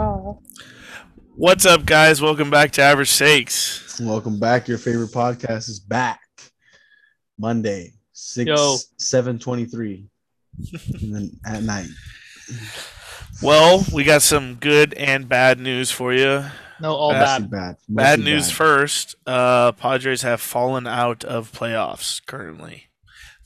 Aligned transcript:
Oh. 0.00 0.40
What's 1.36 1.66
up, 1.66 1.84
guys? 1.84 2.22
Welcome 2.22 2.48
back 2.48 2.70
to 2.72 2.82
Average 2.82 3.08
Shakes. 3.08 4.00
Welcome 4.00 4.40
back. 4.40 4.66
Your 4.66 4.78
favorite 4.78 5.10
podcast 5.10 5.68
is 5.68 5.80
back. 5.80 6.20
Monday, 7.38 7.92
six 8.12 8.48
Yo. 8.48 8.76
seven 8.96 9.38
twenty 9.38 9.66
three, 9.66 10.08
and 11.00 11.14
then 11.14 11.30
at 11.46 11.62
night. 11.62 11.88
Well, 13.42 13.84
we 13.92 14.04
got 14.04 14.22
some 14.22 14.54
good 14.54 14.94
and 14.94 15.28
bad 15.28 15.60
news 15.60 15.90
for 15.90 16.14
you. 16.14 16.44
No, 16.80 16.94
all 16.94 17.10
Bad. 17.10 17.42
Mostly 17.42 17.48
bad. 17.48 17.50
bad. 17.50 17.76
Bad 17.88 18.18
Mostly 18.20 18.32
news 18.32 18.50
first. 18.50 19.14
Uh, 19.26 19.72
Padres 19.72 20.22
have 20.22 20.40
fallen 20.40 20.86
out 20.86 21.22
of 21.22 21.52
playoffs 21.52 22.24
currently. 22.24 22.84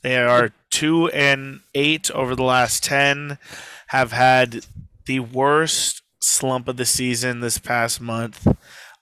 They 0.01 0.17
are 0.17 0.51
two 0.69 1.09
and 1.09 1.59
eight 1.75 2.09
over 2.11 2.35
the 2.35 2.43
last 2.43 2.85
ten. 2.85 3.37
Have 3.87 4.11
had 4.13 4.65
the 5.05 5.19
worst 5.19 6.03
slump 6.19 6.67
of 6.67 6.77
the 6.77 6.85
season 6.85 7.39
this 7.39 7.57
past 7.57 8.01
month. 8.01 8.47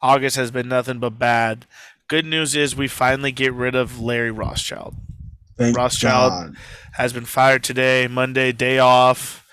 August 0.02 0.36
has 0.36 0.52
been 0.52 0.68
nothing 0.68 1.00
but 1.00 1.18
bad. 1.20 1.66
Good 2.08 2.26
news 2.26 2.56
is 2.56 2.76
we 2.76 2.88
finally 2.88 3.32
get 3.32 3.54
rid 3.54 3.74
of 3.76 4.00
Larry 4.00 4.32
Rothschild. 4.32 4.96
Thank 5.58 5.76
Rothschild. 5.78 6.32
God. 6.32 6.56
Has 6.94 7.14
been 7.14 7.26
fired 7.26 7.64
today, 7.64 8.08
Monday, 8.08 8.52
day 8.52 8.78
off. 8.80 9.46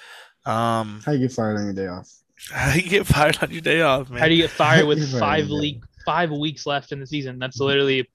Um, 0.45 1.01
How 1.07 1.13
you 1.13 1.21
get 1.21 1.33
fired 1.33 1.57
on 1.59 1.65
your 1.65 1.73
day 1.75 1.87
off? 1.87 2.11
how 2.51 2.73
you 2.75 2.83
get 2.83 3.07
fired 3.07 3.39
on 3.41 3.51
your 3.53 3.61
day 3.61 3.83
off, 3.83 4.11
man? 4.11 4.19
How 4.21 4.27
do 4.27 4.35
you 4.35 4.43
get 4.43 4.51
fired 4.51 4.87
with 4.89 4.99
You're 4.99 5.21
five 5.21 5.47
yeah. 5.49 5.55
leak 5.57 5.83
five 6.05 6.31
weeks 6.33 6.67
left 6.67 6.91
in 6.93 6.99
the 7.01 7.07
season? 7.07 7.39
That's 7.39 7.61
literally 7.61 8.09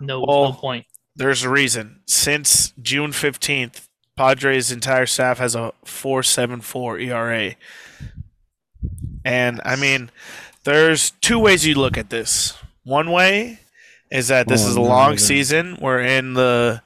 no, 0.00 0.22
Well- 0.26 0.44
no 0.50 0.52
point. 0.52 0.84
There's 1.16 1.42
a 1.42 1.48
reason. 1.50 2.00
Since 2.06 2.74
June 2.80 3.10
15th, 3.10 3.88
Padres' 4.16 4.70
entire 4.70 5.06
staff 5.06 5.38
has 5.38 5.56
a 5.56 5.72
4.74 5.84 7.02
ERA. 7.08 7.54
And 9.28 9.60
I 9.62 9.76
mean, 9.76 10.10
there's 10.64 11.10
two 11.20 11.38
ways 11.38 11.66
you 11.66 11.74
look 11.74 11.98
at 11.98 12.08
this. 12.08 12.54
One 12.84 13.10
way 13.10 13.60
is 14.10 14.28
that 14.28 14.48
this 14.48 14.64
Oh, 14.64 14.70
is 14.70 14.76
a 14.76 14.80
long 14.80 15.10
no. 15.12 15.16
season. 15.16 15.76
We're 15.82 16.00
in 16.00 16.32
the 16.32 16.80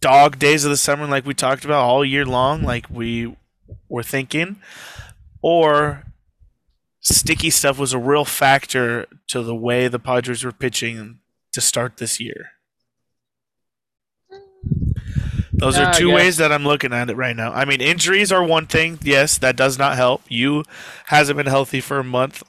dog 0.00 0.38
days 0.38 0.64
of 0.64 0.70
the 0.70 0.76
summer, 0.76 1.06
like 1.06 1.26
we 1.26 1.34
talked 1.34 1.64
about 1.64 1.82
all 1.82 2.04
year 2.04 2.24
long, 2.24 2.62
like 2.62 2.86
we 2.88 3.34
were 3.88 4.04
thinking. 4.04 4.60
Or 5.42 6.04
sticky 7.00 7.50
stuff 7.50 7.78
was 7.80 7.92
a 7.92 7.98
real 7.98 8.24
factor 8.24 9.06
to 9.26 9.42
the 9.42 9.56
way 9.56 9.88
the 9.88 9.98
Padres 9.98 10.44
were 10.44 10.52
pitching 10.52 11.18
to 11.52 11.60
start 11.60 11.96
this 11.96 12.20
year. 12.20 12.50
Those 15.58 15.76
Yeah, 15.76 15.90
are 15.90 15.94
two 15.94 16.08
guess. 16.08 16.14
ways 16.16 16.36
that 16.38 16.52
I'm 16.52 16.64
looking 16.64 16.92
at 16.92 17.10
it 17.10 17.16
right 17.16 17.34
now. 17.36 17.52
I 17.52 17.64
mean, 17.64 17.80
injuries 17.80 18.30
are 18.32 18.42
one 18.44 18.66
thing. 18.66 18.98
Yes, 19.02 19.38
that 19.38 19.56
does 19.56 19.78
not 19.78 19.96
help. 19.96 20.22
You 20.28 20.64
hasn't 21.06 21.36
been 21.36 21.46
healthy 21.46 21.80
for 21.80 21.98
a 21.98 22.04
month, 22.04 22.42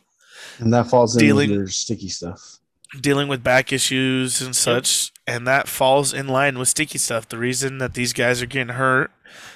And 0.60 0.72
that 0.74 0.90
falls 0.90 1.16
into 1.16 1.26
Dealing- 1.26 1.50
your 1.52 1.68
sticky 1.70 2.10
stuff. 2.10 2.58
dealing 3.00 3.28
with 3.28 3.44
back 3.44 3.72
issues 3.72 4.42
and 4.42 4.56
such, 4.56 5.12
and 5.28 5.48
that 5.48 5.68
falls 5.68 6.14
in 6.14 6.28
line 6.28 6.58
with 6.60 6.68
sticky 6.68 6.98
stuff. 6.98 7.28
The 7.30 7.38
reason 7.38 7.78
that 7.80 7.94
these 7.94 8.14
guys 8.14 8.42
are 8.42 8.46
getting 8.48 8.76
hurt 8.76 9.12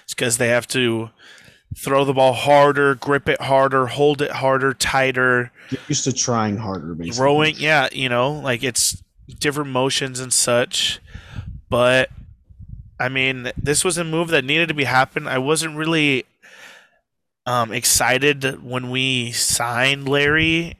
is 0.08 0.14
because 0.14 0.38
they 0.38 0.48
have 0.50 0.68
to 0.70 1.10
throw 1.78 2.06
the 2.06 2.14
ball 2.14 2.34
harder, 2.34 2.94
grip 2.96 3.28
it 3.28 3.42
harder, 3.42 3.88
hold 3.88 4.22
it 4.22 4.32
harder, 4.32 4.74
tighter. 4.74 5.52
Get 5.70 5.80
used 5.88 6.04
to 6.06 6.14
trying 6.14 6.58
harder, 6.58 6.94
basically. 6.96 7.18
Throwing, 7.18 7.56
yeah, 7.58 7.90
you 7.92 8.08
know, 8.10 8.32
like 8.32 8.64
it's 8.64 9.02
different 9.40 9.72
motions 9.72 10.20
and 10.20 10.32
such. 10.32 11.00
But 11.70 12.10
I 13.04 13.10
mean, 13.10 13.52
this 13.62 13.84
was 13.84 13.98
a 13.98 14.06
move 14.06 14.30
that 14.30 14.46
needed 14.46 14.70
to 14.70 14.74
be 14.74 14.86
happened. 14.86 15.28
I 15.28 15.38
wasn't 15.38 15.76
really 15.76 16.24
um, 17.46 17.74
excited 17.74 18.64
when 18.64 18.90
we 18.90 19.34
signed 19.34 20.08
Larry. 20.08 20.78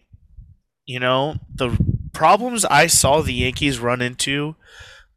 You 0.86 1.02
know, 1.02 1.36
the 1.54 1.78
problems 2.14 2.64
I 2.64 2.88
saw 2.88 3.20
the 3.20 3.34
Yankees 3.34 3.80
run 3.80 4.02
into 4.02 4.56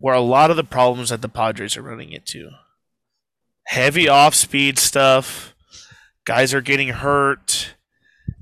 were 0.01 0.15
a 0.15 0.21
lot 0.21 0.51
of 0.51 0.57
the 0.57 0.65
problems 0.65 1.11
that 1.11 1.23
the 1.23 1.29
Padres 1.29 1.77
are 1.77 1.83
running 1.83 2.11
into. 2.11 2.51
Heavy 3.67 4.09
off 4.09 4.35
speed 4.35 4.77
stuff. 4.77 5.55
Guys 6.25 6.53
are 6.53 6.61
getting 6.61 6.89
hurt. 6.89 7.77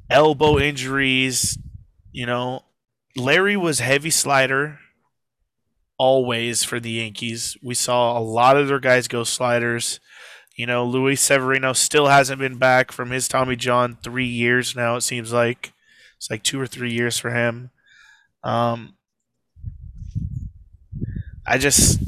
Elbow 0.08 0.58
injuries. 0.58 1.58
You 2.12 2.24
know, 2.24 2.64
Larry 3.14 3.58
was 3.58 3.80
heavy 3.80 4.10
slider 4.10 4.78
always 6.04 6.62
for 6.64 6.78
the 6.78 6.90
Yankees. 6.90 7.56
We 7.62 7.74
saw 7.74 8.18
a 8.18 8.20
lot 8.20 8.58
of 8.58 8.68
their 8.68 8.78
guys 8.78 9.08
go 9.08 9.24
sliders. 9.24 10.00
You 10.54 10.66
know, 10.66 10.84
Luis 10.84 11.22
Severino 11.22 11.72
still 11.72 12.08
hasn't 12.08 12.38
been 12.38 12.58
back 12.58 12.92
from 12.92 13.10
his 13.10 13.26
Tommy 13.26 13.56
John 13.56 13.96
three 14.02 14.26
years 14.26 14.76
now, 14.76 14.96
it 14.96 15.00
seems 15.00 15.32
like. 15.32 15.72
It's 16.18 16.30
like 16.30 16.42
two 16.42 16.60
or 16.60 16.66
three 16.66 16.92
years 16.92 17.18
for 17.18 17.30
him. 17.30 17.70
Um, 18.42 18.96
I 21.46 21.56
just, 21.56 21.98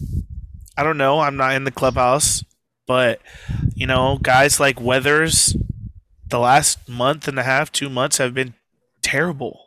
I 0.77 0.83
don't 0.83 0.99
know. 0.99 1.21
I'm 1.21 1.39
not 1.39 1.55
in 1.55 1.65
the 1.65 1.71
clubhouse, 1.71 2.45
but, 2.87 3.23
you 3.75 3.87
know, 3.87 4.19
guys 4.23 4.61
like 4.61 4.79
Weathers, 4.79 5.57
the 6.29 6.39
last 6.39 6.87
month 6.87 7.29
and 7.29 7.39
a 7.39 7.45
half, 7.45 7.73
two 7.73 7.89
months 7.89 8.19
have 8.19 8.35
been 8.35 8.53
terrible. 9.01 9.66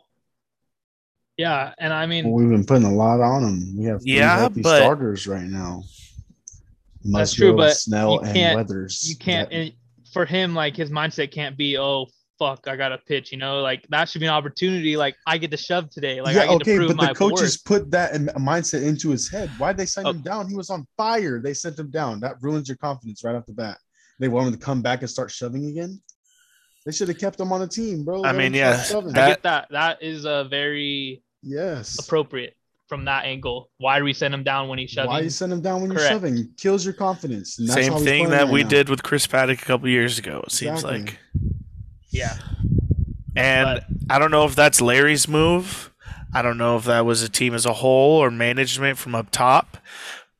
Yeah, 1.40 1.72
and 1.78 1.90
I 1.92 2.04
mean 2.04 2.26
Well, 2.26 2.34
we've 2.34 2.50
been 2.50 2.66
putting 2.66 2.84
a 2.84 2.92
lot 2.94 3.20
on 3.20 3.42
them. 3.42 3.74
We 3.78 3.84
have 3.86 4.02
three 4.02 4.12
Yeah, 4.18 4.36
healthy 4.40 4.60
but- 4.60 4.76
starters 4.76 5.26
right 5.26 5.42
now. 5.60 5.84
That's 7.04 7.32
true, 7.32 7.56
but 7.56 7.72
Snell 7.76 8.14
you 8.16 8.20
and 8.20 8.34
can't- 8.34 8.56
Weathers. 8.56 9.08
you 9.08 9.16
can't 9.16 9.48
That- 9.48 9.56
and 9.56 9.72
for 10.12 10.26
him 10.26 10.54
like 10.54 10.76
his 10.76 10.90
mindset 10.90 11.30
can't 11.32 11.56
be 11.56 11.78
oh 11.78 12.06
fuck 12.38 12.66
I 12.68 12.76
got 12.76 12.90
to 12.90 12.98
pitch. 12.98 13.32
You 13.32 13.38
know, 13.38 13.60
like 13.62 13.86
that 13.88 14.08
should 14.10 14.20
be 14.20 14.26
an 14.26 14.32
opportunity. 14.34 14.96
Like 14.98 15.14
I 15.26 15.38
get 15.38 15.50
to 15.52 15.56
shove 15.56 15.88
today. 15.88 16.20
Like 16.20 16.36
I 16.36 16.40
yeah, 16.40 16.46
get 16.48 16.54
okay, 16.56 16.72
to 16.72 16.76
prove 16.78 16.88
but 16.88 16.96
my 16.98 17.06
the 17.08 17.14
coaches 17.14 17.40
worth. 17.58 17.64
put 17.64 17.90
that 17.92 18.14
in- 18.14 18.26
mindset 18.36 18.82
into 18.82 19.08
his 19.10 19.30
head. 19.30 19.48
Why'd 19.58 19.78
they 19.78 19.86
send 19.86 20.06
Oh. 20.06 20.10
him 20.10 20.20
down? 20.20 20.46
He 20.48 20.56
was 20.56 20.68
on 20.68 20.86
fire. 20.98 21.40
They 21.40 21.54
sent 21.54 21.78
him 21.78 21.90
down. 21.90 22.20
That 22.20 22.34
ruins 22.42 22.68
your 22.68 22.76
confidence 22.76 23.24
right 23.24 23.34
off 23.34 23.46
the 23.46 23.54
bat. 23.54 23.78
They 24.18 24.28
want 24.28 24.48
him 24.48 24.52
to 24.52 24.58
come 24.58 24.82
back 24.82 25.00
and 25.00 25.08
start 25.08 25.30
shoving 25.30 25.64
again. 25.66 26.02
They 26.84 26.92
should 26.92 27.08
have 27.08 27.18
kept 27.18 27.38
him 27.40 27.50
on 27.52 27.60
the 27.60 27.66
team, 27.68 28.04
bro. 28.04 28.18
I 28.22 28.28
Let 28.32 28.36
mean, 28.36 28.52
yeah, 28.54 28.76
start 28.76 29.04
shoving. 29.04 29.18
I 29.18 29.28
get 29.28 29.42
that. 29.44 29.68
That 29.70 30.02
is 30.02 30.24
a 30.26 30.44
very 30.50 31.22
yes. 31.42 31.98
appropriate 31.98 32.56
from 32.88 33.04
that 33.04 33.24
angle. 33.24 33.70
Why 33.78 33.98
do 33.98 34.04
we 34.04 34.12
send 34.12 34.34
him 34.34 34.42
down 34.42 34.68
when 34.68 34.78
he's 34.78 34.90
shoving? 34.90 35.10
Why 35.10 35.20
you 35.20 35.30
send 35.30 35.52
him 35.52 35.60
down 35.60 35.80
when 35.80 35.90
you're 35.90 35.98
Correct. 36.00 36.12
shoving? 36.12 36.50
Kills 36.56 36.84
your 36.84 36.94
confidence. 36.94 37.58
and 37.58 37.68
that's 37.68 37.76
how 37.76 37.82
Same 37.82 37.92
he's 37.94 38.02
thing 38.04 38.28
that 38.30 38.44
right 38.44 38.52
we 38.52 38.62
now. 38.64 38.68
did 38.68 38.88
with 38.88 39.02
Chris 39.02 39.26
Paddack 39.26 39.62
a 39.62 39.64
couple 39.64 39.88
years 39.88 40.18
ago, 40.18 40.42
it 40.46 40.50
seems 40.52 40.80
Exactly. 40.84 41.00
like. 41.02 41.18
yeah, 42.10 42.36
And 43.36 43.64
But- 43.66 43.84
I 44.14 44.18
don't 44.18 44.32
know 44.32 44.44
if 44.44 44.56
that's 44.56 44.80
Larry's 44.80 45.28
move. 45.28 45.92
I 46.34 46.42
don't 46.42 46.58
know 46.58 46.76
if 46.76 46.84
that 46.84 47.04
was 47.06 47.22
a 47.22 47.28
team 47.28 47.54
as 47.54 47.64
a 47.64 47.74
whole 47.74 48.18
or 48.18 48.30
management 48.30 48.98
from 48.98 49.14
up 49.14 49.30
top. 49.30 49.78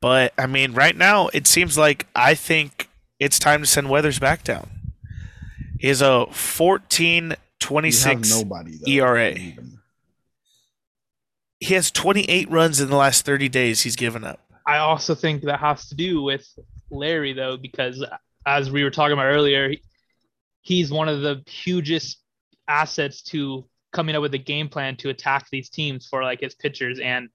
But 0.01 0.33
I 0.37 0.45
mean, 0.47 0.73
right 0.73 0.95
now 0.97 1.29
it 1.33 1.47
seems 1.47 1.77
like 1.77 2.05
I 2.15 2.33
think 2.33 2.89
it's 3.19 3.39
time 3.39 3.61
to 3.61 3.67
send 3.67 3.89
Weathers 3.89 4.19
back 4.19 4.43
down. 4.43 4.69
He's 5.79 6.01
a 6.01 6.25
14 6.31 7.35
26. 7.59 8.29
nobody 8.31 8.77
though. 8.77 8.91
ERA. 8.91 9.35
He 11.61 11.75
has 11.75 11.91
28 11.91 12.49
runs 12.49 12.81
in 12.81 12.89
the 12.89 12.95
last 12.97 13.25
30 13.25 13.47
days 13.47 13.83
he's 13.83 13.95
given 13.95 14.23
up. 14.23 14.39
I 14.65 14.77
also 14.77 15.15
think 15.15 15.43
that 15.43 15.59
has 15.59 15.87
to 15.89 15.95
do 15.95 16.21
with 16.21 16.45
Larry 16.89 17.33
though, 17.33 17.55
because 17.55 18.03
as 18.45 18.71
we 18.71 18.83
were 18.83 18.89
talking 18.89 19.13
about 19.13 19.27
earlier, 19.27 19.73
he's 20.61 20.91
one 20.91 21.07
of 21.07 21.21
the 21.21 21.43
hugest 21.47 22.17
assets 22.67 23.21
to 23.21 23.65
coming 23.93 24.15
up 24.15 24.21
with 24.21 24.33
a 24.33 24.39
game 24.39 24.69
plan 24.69 24.95
to 24.97 25.09
attack 25.09 25.47
these 25.51 25.69
teams 25.69 26.07
for 26.07 26.23
like 26.23 26.39
his 26.41 26.55
pitchers 26.55 26.99
and 26.99 27.29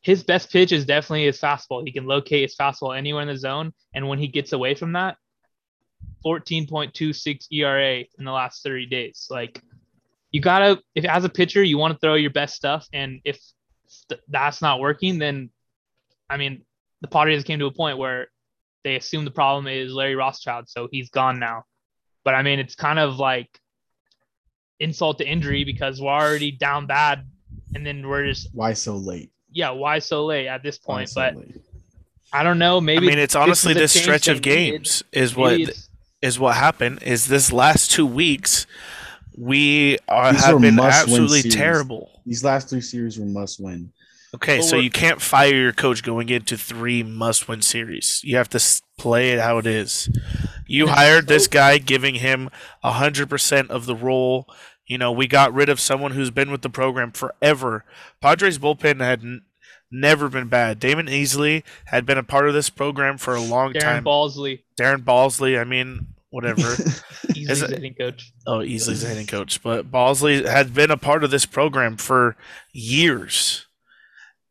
his 0.00 0.22
best 0.22 0.50
pitch 0.50 0.72
is 0.72 0.86
definitely 0.86 1.26
his 1.26 1.40
fastball. 1.40 1.84
He 1.84 1.92
can 1.92 2.06
locate 2.06 2.42
his 2.42 2.56
fastball 2.56 2.96
anywhere 2.96 3.22
in 3.22 3.28
the 3.28 3.36
zone, 3.36 3.72
and 3.94 4.08
when 4.08 4.18
he 4.18 4.28
gets 4.28 4.52
away 4.52 4.74
from 4.74 4.92
that, 4.92 5.16
14.26 6.24 7.46
ERA 7.50 8.04
in 8.18 8.24
the 8.24 8.32
last 8.32 8.62
30 8.62 8.86
days. 8.86 9.26
Like 9.28 9.60
you 10.30 10.40
gotta, 10.40 10.80
if 10.94 11.04
as 11.04 11.24
a 11.24 11.28
pitcher 11.28 11.62
you 11.62 11.78
want 11.78 11.94
to 11.94 11.98
throw 11.98 12.14
your 12.14 12.30
best 12.30 12.54
stuff, 12.54 12.86
and 12.92 13.20
if 13.24 13.40
that's 14.28 14.60
not 14.62 14.80
working, 14.80 15.18
then 15.18 15.50
I 16.30 16.36
mean 16.36 16.62
the 17.00 17.08
Padres 17.08 17.44
came 17.44 17.58
to 17.60 17.66
a 17.66 17.72
point 17.72 17.98
where 17.98 18.28
they 18.84 18.96
assume 18.96 19.24
the 19.24 19.30
problem 19.30 19.66
is 19.66 19.92
Larry 19.92 20.14
Rothschild, 20.16 20.68
so 20.68 20.88
he's 20.90 21.10
gone 21.10 21.38
now. 21.38 21.64
But 22.24 22.34
I 22.34 22.42
mean, 22.42 22.58
it's 22.58 22.74
kind 22.74 22.98
of 22.98 23.18
like 23.18 23.48
insult 24.80 25.18
to 25.18 25.26
injury 25.28 25.64
because 25.64 26.00
we're 26.00 26.08
already 26.10 26.52
down 26.52 26.86
bad, 26.86 27.26
and 27.74 27.84
then 27.86 28.06
we're 28.06 28.26
just 28.26 28.48
Why 28.52 28.72
so 28.74 28.96
late? 28.96 29.30
yeah, 29.50 29.70
why 29.70 29.98
so 29.98 30.26
late 30.26 30.46
at 30.46 30.62
this 30.62 30.78
point? 30.78 31.08
so 31.08 31.20
But 31.20 31.36
late? 31.36 31.56
I 32.32 32.42
don't 32.42 32.58
know. 32.58 32.80
Maybe 32.80 33.06
I 33.06 33.10
mean, 33.10 33.18
it's 33.18 33.34
honestly 33.34 33.72
is 33.72 33.76
a 33.76 33.80
this 33.80 33.92
stretch 34.00 34.26
they 34.26 34.32
of 34.32 34.38
needed. 34.38 34.72
games 34.82 35.02
is 35.12 35.34
what 35.34 35.52
Maybe 35.52 35.62
it's- 35.64 35.88
is 36.20 36.38
what 36.38 36.56
happened. 36.56 37.00
Is 37.02 37.26
this 37.28 37.52
last 37.52 37.90
two 37.92 38.04
weeks 38.06 38.66
we 39.38 39.98
are, 40.08 40.32
These 40.32 40.44
have 40.44 40.60
been 40.60 40.78
absolutely 40.78 41.42
terrible. 41.42 42.22
These 42.26 42.42
last 42.42 42.68
three 42.68 42.80
series 42.80 43.18
were 43.18 43.26
must 43.26 43.60
win. 43.60 43.92
Okay, 44.34 44.60
so 44.60 44.76
you 44.76 44.90
can't 44.90 45.22
fire 45.22 45.54
your 45.54 45.72
coach 45.72 46.02
going 46.02 46.28
into 46.28 46.58
three 46.58 47.02
must-win 47.02 47.62
series. 47.62 48.20
You 48.22 48.36
have 48.36 48.50
to 48.50 48.82
play 48.98 49.30
it 49.30 49.40
how 49.40 49.56
it 49.56 49.66
is. 49.66 50.10
You 50.66 50.88
hired 50.88 51.28
this 51.28 51.46
guy, 51.46 51.78
giving 51.78 52.16
him 52.16 52.50
hundred 52.82 53.30
percent 53.30 53.70
of 53.70 53.86
the 53.86 53.96
role. 53.96 54.46
You 54.86 54.98
know, 54.98 55.12
we 55.12 55.26
got 55.26 55.54
rid 55.54 55.70
of 55.70 55.80
someone 55.80 56.12
who's 56.12 56.30
been 56.30 56.50
with 56.50 56.60
the 56.60 56.68
program 56.68 57.12
forever. 57.12 57.84
Padres 58.20 58.58
bullpen 58.58 59.00
had 59.00 59.20
n- 59.20 59.42
never 59.90 60.28
been 60.28 60.48
bad. 60.48 60.78
Damon 60.78 61.06
Easley 61.06 61.62
had 61.86 62.04
been 62.04 62.18
a 62.18 62.22
part 62.22 62.48
of 62.48 62.54
this 62.54 62.68
program 62.68 63.16
for 63.16 63.34
a 63.34 63.40
long 63.40 63.72
Darren 63.72 63.80
time. 63.80 64.04
Darren 64.04 64.06
Balsley, 64.06 64.62
Darren 64.78 65.04
Balsley, 65.04 65.58
I 65.58 65.64
mean, 65.64 66.08
whatever. 66.30 66.60
he's 67.34 67.50
Is 67.50 67.60
the 67.60 67.68
hitting 67.68 67.94
coach. 67.94 68.32
oh, 68.46 68.58
Easley's 68.58 69.02
the 69.02 69.08
hitting 69.08 69.26
coach, 69.26 69.62
but 69.62 69.90
Balsley 69.90 70.46
had 70.46 70.74
been 70.74 70.90
a 70.90 70.96
part 70.96 71.24
of 71.24 71.30
this 71.30 71.46
program 71.46 71.96
for 71.96 72.36
years. 72.72 73.66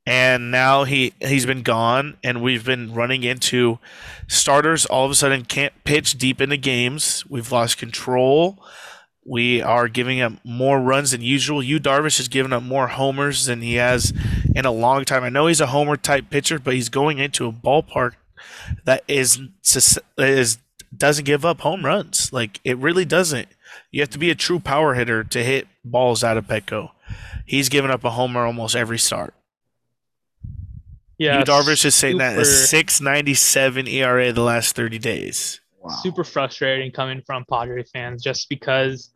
And 0.05 0.51
now 0.51 0.85
he 0.85 1.11
he's 1.19 1.45
been 1.45 1.63
gone, 1.63 2.17
and 2.23 2.41
we've 2.41 2.63
been 2.63 2.93
running 2.93 3.23
into 3.23 3.77
starters 4.29 4.85
all 4.85 5.03
of 5.03 5.11
a 5.11 5.15
sudden 5.15 5.43
can't 5.43 5.73
pitch 5.83 6.17
deep 6.17 6.39
into 6.39 6.55
games. 6.55 7.25
We've 7.27 7.51
lost 7.51 7.77
control. 7.77 8.57
We 9.25 9.61
are 9.61 9.89
giving 9.89 10.21
up 10.21 10.31
more 10.45 10.79
runs 10.79 11.11
than 11.11 11.21
usual. 11.21 11.61
Yu 11.61 11.81
Darvish 11.81 12.15
has 12.17 12.29
given 12.29 12.53
up 12.53 12.63
more 12.63 12.87
homers 12.87 13.47
than 13.47 13.61
he 13.61 13.75
has 13.75 14.13
in 14.55 14.63
a 14.63 14.71
long 14.71 15.03
time. 15.03 15.25
I 15.25 15.29
know 15.29 15.47
he's 15.47 15.59
a 15.59 15.67
homer 15.67 15.97
type 15.97 16.29
pitcher, 16.29 16.57
but 16.57 16.75
he's 16.75 16.87
going 16.87 17.17
into 17.17 17.45
a 17.45 17.51
ballpark 17.51 18.13
that 18.85 19.03
is 19.09 19.41
is 20.17 20.59
doesn't 20.95 21.25
give 21.25 21.45
up 21.45 21.61
home 21.61 21.85
runs. 21.85 22.31
Like 22.33 22.59
it 22.63 22.77
really 22.77 23.05
doesn't. 23.05 23.47
You 23.91 24.01
have 24.01 24.09
to 24.11 24.17
be 24.19 24.29
a 24.29 24.35
true 24.35 24.59
power 24.59 24.93
hitter 24.93 25.23
to 25.23 25.43
hit 25.43 25.67
balls 25.83 26.23
out 26.23 26.37
of 26.37 26.47
Petco. 26.47 26.91
He's 27.45 27.69
given 27.69 27.89
up 27.91 28.03
a 28.03 28.11
homer 28.11 28.45
almost 28.45 28.75
every 28.75 28.99
start. 28.99 29.33
Yeah, 31.17 31.39
Yu 31.39 31.45
Darvish 31.45 31.83
is 31.83 31.95
saying 31.95 32.17
that 32.19 32.37
a 32.37 32.45
super- 32.45 32.67
697 32.67 33.87
ERA 33.87 34.31
the 34.31 34.43
last 34.43 34.75
30 34.75 34.99
days. 34.99 35.59
wow. 35.81 35.89
super 36.03 36.23
frustrating 36.23 36.91
coming 36.91 37.21
from 37.25 37.43
Padre 37.49 37.83
fans 37.83 38.21
just 38.21 38.49
because 38.49 39.09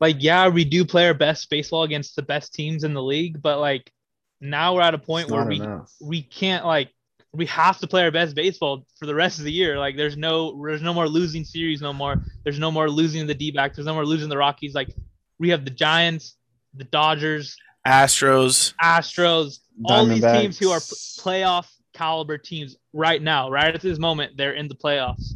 like 0.00 0.16
yeah, 0.20 0.48
we 0.48 0.64
do 0.64 0.84
play 0.84 1.06
our 1.06 1.14
best 1.14 1.50
baseball 1.50 1.82
against 1.82 2.16
the 2.16 2.22
best 2.22 2.54
teams 2.54 2.82
in 2.84 2.94
the 2.94 3.02
league, 3.02 3.42
but 3.42 3.60
like 3.60 3.92
now 4.40 4.74
we're 4.74 4.80
at 4.82 4.94
a 4.94 4.98
point 4.98 5.24
It's 5.24 5.32
where 5.32 5.44
we 5.44 5.56
enough. 5.56 5.92
we 6.00 6.22
can't 6.22 6.64
like 6.64 6.90
we 7.34 7.46
have 7.46 7.78
to 7.78 7.86
play 7.86 8.02
our 8.02 8.10
best 8.10 8.34
baseball 8.34 8.86
for 8.98 9.06
the 9.06 9.14
rest 9.14 9.38
of 9.38 9.44
the 9.44 9.52
year. 9.52 9.78
Like 9.78 9.96
there's 9.96 10.16
no 10.16 10.62
there's 10.64 10.82
no 10.82 10.94
more 10.94 11.08
losing 11.08 11.44
series 11.44 11.80
no 11.80 11.92
more. 11.92 12.22
There's 12.44 12.58
no 12.58 12.70
more 12.70 12.88
losing 12.88 13.26
the 13.26 13.34
D-back. 13.34 13.74
There's 13.74 13.86
no 13.86 13.94
more 13.94 14.06
losing 14.06 14.28
the 14.28 14.38
Rockies. 14.38 14.74
Like 14.74 14.94
we 15.38 15.50
have 15.50 15.64
the 15.64 15.70
Giants, 15.70 16.36
the 16.74 16.84
Dodgers, 16.84 17.56
Astros, 17.86 18.74
Astros, 18.82 19.58
all 19.84 20.06
these 20.06 20.22
teams 20.22 20.58
who 20.58 20.70
are 20.70 20.78
playoff 20.78 21.66
caliber 21.92 22.38
teams 22.38 22.76
right 22.92 23.22
now, 23.22 23.50
right 23.50 23.74
at 23.74 23.80
this 23.80 23.98
moment, 23.98 24.36
they're 24.36 24.54
in 24.54 24.68
the 24.68 24.74
playoffs. 24.74 25.32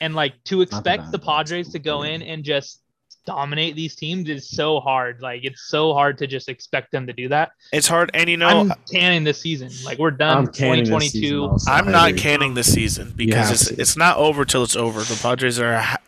And 0.00 0.14
like 0.14 0.42
to 0.44 0.62
expect 0.62 1.10
the 1.12 1.18
Padres 1.18 1.68
to 1.70 1.78
go 1.78 2.02
in 2.02 2.22
and 2.22 2.42
just 2.42 2.79
dominate 3.26 3.76
these 3.76 3.94
teams 3.94 4.28
is 4.28 4.48
so 4.48 4.80
hard. 4.80 5.20
Like 5.20 5.44
it's 5.44 5.62
so 5.68 5.92
hard 5.92 6.18
to 6.18 6.26
just 6.26 6.48
expect 6.48 6.92
them 6.92 7.06
to 7.06 7.12
do 7.12 7.28
that. 7.28 7.52
it's 7.72 7.86
hard. 7.86 8.10
And 8.14 8.28
you 8.28 8.36
know, 8.36 8.48
I'm 8.48 8.72
canning 8.90 9.24
this 9.24 9.40
season. 9.40 9.70
Like 9.84 9.98
we're 9.98 10.10
done. 10.10 10.36
I'm 10.38 10.46
canning 10.48 10.84
this 10.84 11.10
season 11.12 11.30
2022. 11.30 11.70
I'm 11.70 11.90
not 11.90 12.16
canning 12.16 12.54
this 12.54 12.72
season 12.72 13.12
because 13.16 13.34
have 13.34 13.52
it's 13.52 13.68
to. 13.68 13.80
it's 13.80 13.96
not 13.96 14.16
over 14.16 14.44
till 14.44 14.62
it's 14.62 14.76
over. 14.76 15.00
The 15.00 15.18
Padres 15.20 15.58
are 15.58 15.72
a, 15.72 15.98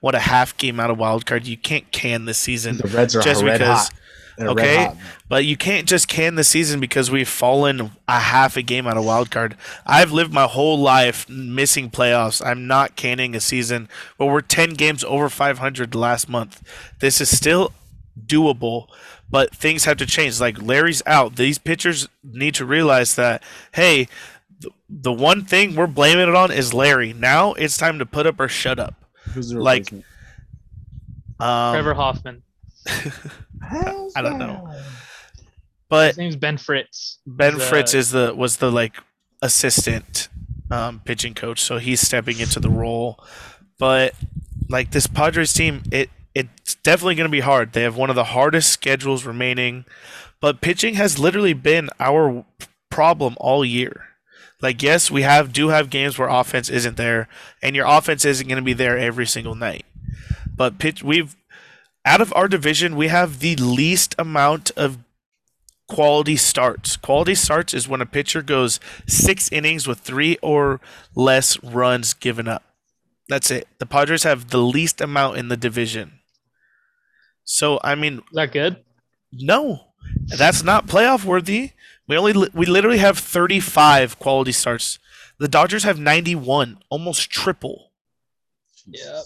what 0.00 0.14
a 0.14 0.20
half 0.20 0.56
game 0.56 0.80
out 0.80 0.90
of 0.90 0.98
wild 0.98 1.26
card. 1.26 1.46
You 1.46 1.56
can't 1.56 1.90
can 1.92 2.24
this 2.24 2.38
season, 2.38 2.78
The 2.78 2.88
Reds 2.88 3.14
are 3.16 3.22
just 3.22 3.42
red 3.42 3.58
because- 3.58 3.88
hot. 3.88 3.92
They're 4.36 4.48
okay, 4.48 4.92
but 5.28 5.44
you 5.46 5.56
can't 5.56 5.88
just 5.88 6.08
can 6.08 6.34
the 6.34 6.44
season 6.44 6.78
because 6.78 7.10
we've 7.10 7.28
fallen 7.28 7.92
a 8.06 8.20
half 8.20 8.56
a 8.56 8.62
game 8.62 8.86
out 8.86 8.96
of 8.96 9.04
wild 9.04 9.30
card. 9.30 9.56
I've 9.86 10.12
lived 10.12 10.32
my 10.32 10.46
whole 10.46 10.78
life 10.78 11.28
missing 11.28 11.90
playoffs. 11.90 12.44
I'm 12.44 12.66
not 12.66 12.96
canning 12.96 13.34
a 13.34 13.40
season, 13.40 13.88
but 14.18 14.26
we're 14.26 14.42
10 14.42 14.74
games 14.74 15.02
over 15.04 15.28
500 15.30 15.94
last 15.94 16.28
month. 16.28 16.62
This 17.00 17.20
is 17.20 17.34
still 17.34 17.72
doable, 18.26 18.88
but 19.30 19.54
things 19.54 19.84
have 19.84 19.96
to 19.98 20.06
change. 20.06 20.38
Like 20.38 20.60
Larry's 20.60 21.02
out. 21.06 21.36
These 21.36 21.58
pitchers 21.58 22.08
need 22.22 22.54
to 22.56 22.66
realize 22.66 23.14
that, 23.14 23.42
hey, 23.72 24.06
the, 24.60 24.70
the 24.88 25.12
one 25.12 25.44
thing 25.44 25.74
we're 25.74 25.86
blaming 25.86 26.28
it 26.28 26.34
on 26.34 26.50
is 26.50 26.74
Larry. 26.74 27.14
Now 27.14 27.54
it's 27.54 27.78
time 27.78 27.98
to 27.98 28.06
put 28.06 28.26
up 28.26 28.38
or 28.38 28.48
shut 28.48 28.78
up. 28.78 28.94
Who's 29.32 29.48
the 29.48 29.60
like, 29.60 29.84
replacement? 29.84 30.04
Um, 31.40 31.74
Trevor 31.74 31.94
Hoffman. 31.94 32.42
Hell's 33.62 34.12
I 34.16 34.22
don't 34.22 34.38
know. 34.38 34.70
but 35.88 36.08
His 36.08 36.18
name's 36.18 36.36
Ben 36.36 36.58
Fritz. 36.58 37.18
Ben 37.26 37.54
He's, 37.54 37.62
uh, 37.62 37.66
Fritz 37.66 37.94
is 37.94 38.10
the 38.10 38.34
was 38.34 38.58
the 38.58 38.70
like 38.70 38.96
assistant 39.42 40.28
um, 40.70 41.00
pitching 41.04 41.34
coach, 41.34 41.60
so 41.60 41.78
he's 41.78 42.00
stepping 42.00 42.38
into 42.40 42.60
the 42.60 42.70
role. 42.70 43.18
But 43.78 44.14
like 44.68 44.90
this 44.90 45.06
Padres 45.06 45.52
team, 45.52 45.82
it 45.90 46.10
it's 46.34 46.74
definitely 46.76 47.14
going 47.14 47.28
to 47.28 47.32
be 47.32 47.40
hard. 47.40 47.72
They 47.72 47.82
have 47.82 47.96
one 47.96 48.10
of 48.10 48.16
the 48.16 48.24
hardest 48.24 48.70
schedules 48.70 49.24
remaining, 49.24 49.84
but 50.40 50.60
pitching 50.60 50.94
has 50.94 51.18
literally 51.18 51.54
been 51.54 51.88
our 51.98 52.44
problem 52.90 53.36
all 53.40 53.64
year. 53.64 54.08
Like 54.60 54.82
yes, 54.82 55.10
we 55.10 55.22
have 55.22 55.52
do 55.52 55.68
have 55.68 55.90
games 55.90 56.18
where 56.18 56.28
offense 56.28 56.68
isn't 56.68 56.96
there, 56.96 57.28
and 57.62 57.76
your 57.76 57.86
offense 57.86 58.24
isn't 58.24 58.48
going 58.48 58.56
to 58.56 58.62
be 58.62 58.72
there 58.72 58.98
every 58.98 59.26
single 59.26 59.54
night. 59.54 59.84
But 60.54 60.78
pitch 60.78 61.02
we've 61.02 61.36
out 62.06 62.20
of 62.22 62.32
our 62.34 62.48
division, 62.48 62.96
we 62.96 63.08
have 63.08 63.40
the 63.40 63.56
least 63.56 64.14
amount 64.18 64.70
of 64.76 64.98
quality 65.88 66.36
starts. 66.36 66.96
Quality 66.96 67.34
starts 67.34 67.74
is 67.74 67.88
when 67.88 68.00
a 68.00 68.06
pitcher 68.06 68.42
goes 68.42 68.80
six 69.06 69.50
innings 69.52 69.86
with 69.86 70.00
three 70.00 70.38
or 70.42 70.80
less 71.14 71.62
runs 71.62 72.14
given 72.14 72.48
up. 72.48 72.62
That's 73.28 73.50
it. 73.50 73.66
The 73.78 73.86
Padres 73.86 74.22
have 74.22 74.50
the 74.50 74.58
least 74.58 75.00
amount 75.00 75.36
in 75.36 75.48
the 75.48 75.56
division. 75.56 76.20
So 77.44 77.78
I 77.84 77.94
mean, 77.94 78.18
Is 78.18 78.22
that 78.34 78.52
good? 78.52 78.84
no, 79.32 79.80
that's 80.26 80.62
not 80.62 80.86
playoff 80.86 81.24
worthy. 81.24 81.72
We 82.08 82.16
only 82.16 82.48
we 82.54 82.66
literally 82.66 82.98
have 82.98 83.18
35 83.18 84.18
quality 84.18 84.52
starts. 84.52 84.98
The 85.38 85.48
Dodgers 85.48 85.84
have 85.84 85.98
91, 85.98 86.78
almost 86.88 87.30
triple. 87.30 87.90
Yep. 88.86 89.24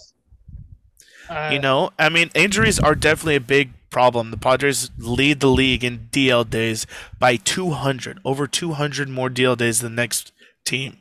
Uh, 1.31 1.49
You 1.53 1.59
know, 1.59 1.91
I 1.97 2.09
mean, 2.09 2.29
injuries 2.35 2.79
are 2.79 2.95
definitely 2.95 3.35
a 3.35 3.41
big 3.41 3.71
problem. 3.89 4.31
The 4.31 4.37
Padres 4.37 4.91
lead 4.97 5.39
the 5.39 5.47
league 5.47 5.83
in 5.83 6.09
DL 6.11 6.43
days 6.49 6.85
by 7.19 7.37
200, 7.37 8.19
over 8.25 8.47
200 8.47 9.09
more 9.09 9.29
DL 9.29 9.55
days 9.57 9.79
than 9.79 9.95
the 9.95 10.01
next 10.01 10.31
team. 10.65 10.97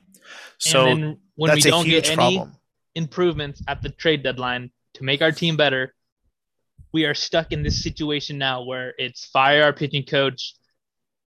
So 0.59 1.05
when 1.37 1.51
that's 1.51 1.65
we 1.65 1.71
a 1.71 1.73
don't 1.73 1.87
huge 1.87 2.05
get 2.05 2.09
any 2.11 2.17
problem. 2.17 2.57
improvements 2.95 3.63
at 3.69 3.83
the 3.83 3.91
trade 3.91 4.23
deadline 4.23 4.71
to 4.95 5.05
make 5.05 5.23
our 5.23 5.33
team 5.33 5.57
better, 5.57 5.95
we 6.93 7.05
are 7.07 7.15
stuck 7.15 7.53
in 7.53 7.63
this 7.63 7.83
situation 7.83 8.39
now 8.39 8.65
where 8.65 8.95
it's 8.99 9.27
fire 9.27 9.65
our 9.65 9.73
pitching 9.73 10.05
coach, 10.05 10.55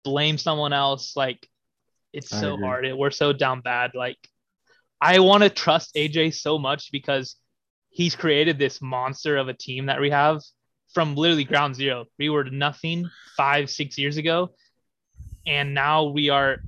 blame 0.04 0.38
someone 0.38 0.74
else. 0.74 1.16
Like 1.16 1.48
it's 2.14 2.30
so 2.30 2.58
hard. 2.58 2.86
We're 2.94 3.12
so 3.12 3.34
down 3.34 3.62
bad. 3.62 3.92
Like 3.96 4.18
I 5.02 5.20
want 5.20 5.44
to 5.44 5.50
trust 5.50 5.96
AJ 5.96 6.34
so 6.36 6.58
much 6.60 6.92
because 6.92 7.36
he's 7.92 8.16
created 8.16 8.58
this 8.58 8.82
monster 8.82 9.38
of 9.38 9.48
a 9.50 9.54
team 9.54 9.86
that 9.86 10.02
we 10.02 10.10
have 10.10 10.42
from 10.94 11.16
literally 11.16 11.44
ground 11.44 11.76
zero. 11.76 12.06
We 12.18 12.30
were 12.30 12.46
nothing 12.46 13.10
five, 13.38 13.70
six 13.70 13.98
years 13.98 14.18
ago. 14.18 14.52
And 15.46 15.74
now 15.74 16.06
we 16.06 16.30
are 16.30 16.62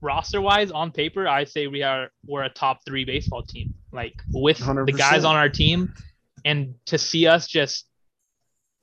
roster 0.00 0.40
wise 0.40 0.70
on 0.70 0.90
paper, 0.90 1.26
I 1.26 1.44
say 1.44 1.68
we 1.68 1.82
are 1.82 2.08
we're 2.26 2.42
a 2.42 2.48
top 2.50 2.80
three 2.84 3.04
baseball 3.04 3.42
team. 3.42 3.74
Like 3.92 4.14
with 4.32 4.58
the 4.58 4.64
100%. 4.64 4.98
guys 4.98 5.24
on 5.24 5.36
our 5.36 5.48
team. 5.48 5.94
And 6.44 6.74
to 6.86 6.98
see 6.98 7.26
us 7.26 7.46
just 7.46 7.86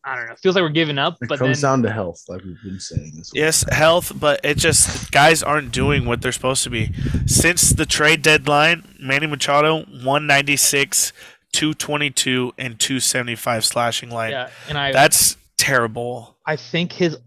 I 0.05 0.15
don't 0.15 0.29
know, 0.29 0.35
feels 0.35 0.55
like 0.55 0.61
we're 0.61 0.69
giving 0.69 0.97
up, 0.97 1.17
It 1.21 1.27
but 1.27 1.39
comes 1.39 1.59
then 1.59 1.69
down 1.69 1.83
to 1.83 1.91
health, 1.91 2.23
like 2.29 2.41
we've 2.43 2.61
been 2.63 2.79
saying. 2.79 3.11
This 3.17 3.33
week. 3.33 3.41
Yes, 3.41 3.65
health, 3.69 4.13
but 4.17 4.39
it 4.45 4.57
just 4.57 5.11
guys 5.11 5.43
aren't 5.43 5.73
doing 5.73 6.05
what 6.05 6.21
they're 6.21 6.31
supposed 6.31 6.63
to 6.63 6.69
be. 6.69 6.93
Since 7.25 7.71
the 7.71 7.85
trade 7.85 8.21
deadline, 8.21 8.95
Manny 8.97 9.27
Machado 9.27 9.79
196, 9.79 11.11
222 11.53 12.53
and 12.58 12.79
275 12.79 13.65
slashing 13.65 14.10
line. 14.10 14.32
yeah, 14.32 14.50
and 14.68 14.77
I 14.77 14.91
That's 14.91 15.38
terrible. 15.58 16.38
I 16.46 16.56
think 16.56 16.94
his 16.94 17.18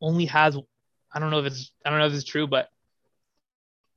only 0.00 0.26
has 0.26 0.56
I 1.12 1.18
don't 1.18 1.30
know 1.30 1.40
if 1.40 1.46
it's 1.46 1.72
I 1.84 1.90
don't 1.90 1.98
know 1.98 2.06
if 2.06 2.12
it's 2.12 2.24
true, 2.24 2.46
but 2.46 2.68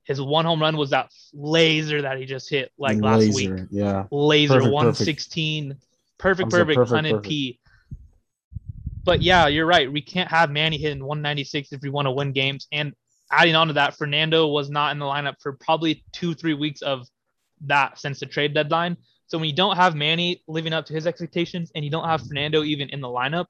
his 0.03 0.21
one 0.21 0.45
home 0.45 0.61
run 0.61 0.75
was 0.75 0.89
that 0.89 1.11
laser 1.33 2.01
that 2.01 2.17
he 2.17 2.25
just 2.25 2.49
hit 2.49 2.71
like 2.77 2.99
last 2.99 3.33
week. 3.35 3.51
Yeah. 3.71 4.05
Laser 4.11 4.55
Perfect, 4.55 4.65
perfect. 4.65 4.73
116. 4.73 5.77
Perfect, 6.17 6.49
perfect, 6.49 6.75
perfect, 6.75 6.93
hunted 6.93 7.09
perfect. 7.11 7.29
P. 7.29 7.59
But 9.05 9.21
yeah, 9.21 9.47
you're 9.47 9.65
right. 9.65 9.91
We 9.91 10.01
can't 10.01 10.29
have 10.29 10.49
Manny 10.49 10.77
hitting 10.77 11.03
196 11.03 11.71
if 11.73 11.81
we 11.81 11.89
want 11.89 12.07
to 12.07 12.11
win 12.11 12.31
games. 12.31 12.67
And 12.71 12.93
adding 13.31 13.55
on 13.55 13.67
to 13.67 13.73
that, 13.73 13.97
Fernando 13.97 14.47
was 14.47 14.69
not 14.69 14.91
in 14.91 14.99
the 14.99 15.05
lineup 15.05 15.35
for 15.41 15.53
probably 15.53 16.03
two, 16.11 16.33
three 16.33 16.53
weeks 16.53 16.81
of 16.81 17.07
that 17.67 17.99
since 17.99 18.19
the 18.19 18.25
trade 18.25 18.53
deadline. 18.53 18.97
So 19.27 19.37
when 19.37 19.49
you 19.49 19.55
don't 19.55 19.75
have 19.75 19.95
Manny 19.95 20.43
living 20.47 20.73
up 20.73 20.85
to 20.87 20.93
his 20.93 21.07
expectations 21.07 21.71
and 21.75 21.83
you 21.83 21.91
don't 21.91 22.05
have 22.05 22.25
Fernando 22.27 22.63
even 22.63 22.89
in 22.89 23.01
the 23.01 23.07
lineup, 23.07 23.49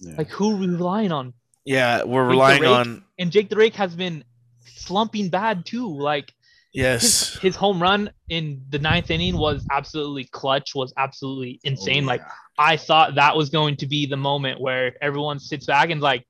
yeah. 0.00 0.14
like 0.18 0.28
who 0.28 0.52
are 0.52 0.56
we 0.56 0.66
relying 0.66 1.12
on? 1.12 1.32
Yeah, 1.64 2.02
we're 2.04 2.24
Jake 2.24 2.30
relying 2.30 2.64
on 2.64 3.04
And 3.18 3.30
Jake 3.30 3.48
the 3.48 3.56
Rake 3.56 3.74
has 3.76 3.94
been 3.94 4.24
slumping 4.66 5.28
bad 5.28 5.64
too. 5.64 5.88
Like 5.88 6.32
Yes. 6.72 7.36
his 7.38 7.54
home 7.54 7.82
run 7.82 8.10
in 8.30 8.62
the 8.70 8.78
ninth 8.78 9.10
inning 9.10 9.36
was 9.36 9.66
absolutely 9.70 10.24
clutch, 10.24 10.74
was 10.74 10.92
absolutely 10.96 11.60
oh, 11.64 11.68
insane. 11.68 12.04
Oh, 12.04 12.08
Like. 12.08 12.22
I 12.58 12.76
thought 12.76 13.14
that 13.14 13.36
was 13.36 13.50
going 13.50 13.76
to 13.76 13.86
be 13.86 14.06
the 14.06 14.16
moment 14.16 14.60
where 14.60 14.94
everyone 15.00 15.38
sits 15.38 15.66
back 15.66 15.90
and 15.90 16.00
like, 16.00 16.26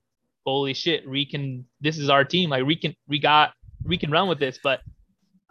holy 0.47 0.75
shit, 0.75 1.09
we 1.09 1.27
can. 1.27 1.67
This 1.81 1.99
is 1.99 2.09
our 2.09 2.25
team. 2.25 2.51
Like 2.51 2.65
we 2.65 2.77
can, 2.77 2.95
we 3.09 3.19
got, 3.19 3.53
we 3.85 3.99
can 3.99 4.11
run 4.11 4.29
with 4.29 4.39
this. 4.39 4.59
But 4.63 4.81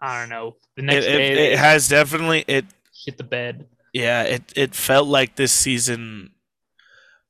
I 0.01 0.19
don't 0.19 0.29
know. 0.29 0.55
The 0.75 0.83
It, 0.85 0.85
next 0.85 1.05
it, 1.05 1.17
day, 1.17 1.39
it 1.53 1.59
has 1.59 1.87
definitely 1.87 2.43
it 2.47 2.65
shit 2.93 3.17
the 3.17 3.23
bed. 3.23 3.67
yeah, 3.93 4.23
it 4.23 4.43
it 4.55 4.75
felt 4.75 5.07
like 5.07 5.35
this 5.35 5.51
season 5.51 6.31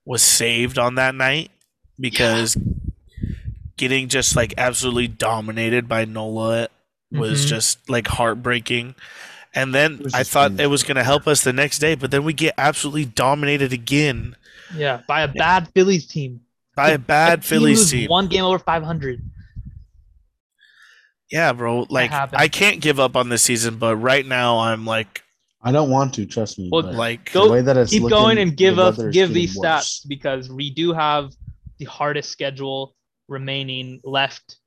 was 0.05 0.21
saved 0.21 0.77
on 0.79 0.95
that 0.95 1.15
night 1.15 1.51
because 1.99 2.57
getting 3.77 4.07
just 4.07 4.35
like 4.35 4.53
absolutely 4.57 5.07
dominated 5.07 5.87
by 5.87 6.05
Nola 6.05 6.67
was 7.11 7.45
Mhm. 7.45 7.47
just 7.47 7.89
like 7.89 8.07
heartbreaking. 8.07 8.95
And 9.53 9.75
then 9.75 10.01
I 10.13 10.23
thought 10.23 10.51
painful. 10.51 10.65
it 10.65 10.67
was 10.67 10.83
going 10.83 10.95
to 10.95 11.03
help 11.03 11.27
us 11.27 11.43
the 11.43 11.51
next 11.53 11.79
day, 11.79 11.95
but 11.95 12.11
then 12.11 12.23
we 12.23 12.33
get 12.33 12.53
absolutely 12.57 13.05
dominated 13.05 13.73
again 13.73 14.35
Yeah, 14.73 15.01
by 15.07 15.21
a 15.23 15.27
bad 15.27 15.69
Phillies 15.73 16.07
team. 16.07 16.41
by 16.75 16.91
a 16.91 16.97
bad 16.99 17.43
Like, 17.43 17.43
Phillies 17.43 17.79
lose 17.79 17.91
team. 17.91 18.09
One 18.09 18.27
game 18.27 18.43
over 18.43 18.59
500. 18.59 19.21
Yeah, 21.31 21.53
bro. 21.53 21.85
Like. 21.89 22.11
I 22.11 22.47
can't 22.47 22.81
give 22.81 22.99
up 22.99 23.15
on 23.15 23.29
this 23.29 23.43
season, 23.43 23.77
but 23.77 23.95
right 23.97 24.25
now 24.25 24.59
I'm 24.59 24.85
like 24.85 25.23
I 25.63 25.71
don't 25.71 25.89
want 25.89 26.13
to 26.15 26.25
trust 26.25 26.57
me. 26.59 26.69
Well, 26.71 26.81
but 26.81 26.95
like 26.95 27.31
Go- 27.31 27.45
the 27.45 27.51
way 27.53 27.61
that 27.61 27.77
it's 27.77 27.91
Keep 27.91 28.03
looking, 28.03 28.17
going 28.17 28.37
and 28.39 28.57
give 28.57 28.75
the 28.77 28.83
us 28.83 28.97
weather 28.97 29.09
is 29.09 29.13
give 29.13 29.33
these 29.33 29.55
worse. 29.55 29.65
stats 30.01 30.07
because 30.07 30.49
we 30.49 30.69
do 30.71 30.91
have 30.93 31.31
the 31.77 31.85
hardest 31.85 32.31
schedule 32.31 32.95
remaining 33.27 33.99
left 34.03 34.57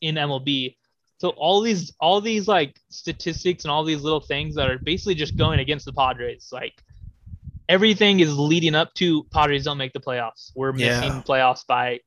in 0.00 0.14
MLB. 0.14 0.76
So 1.18 1.30
all 1.30 1.60
these 1.60 1.92
all 2.00 2.20
these 2.20 2.48
like 2.48 2.78
statistics 2.90 3.64
and 3.64 3.70
all 3.70 3.84
these 3.84 4.00
little 4.02 4.20
things 4.20 4.54
that 4.54 4.70
are 4.70 4.78
basically 4.78 5.16
just 5.16 5.36
going 5.36 5.58
against 5.60 5.84
the 5.84 5.92
Padres. 5.92 6.48
Like 6.52 6.72
everything 7.68 8.20
is 8.20 8.36
leading 8.38 8.74
up 8.74 8.94
to 8.94 9.24
Padres 9.32 9.64
don't 9.64 9.78
make 9.78 9.92
the 9.92 10.00
playoffs. 10.00 10.50
We're 10.54 10.74
Yeah. 10.76 11.00
missing 11.00 11.22
playoffs 11.22 11.66
by 11.66 12.00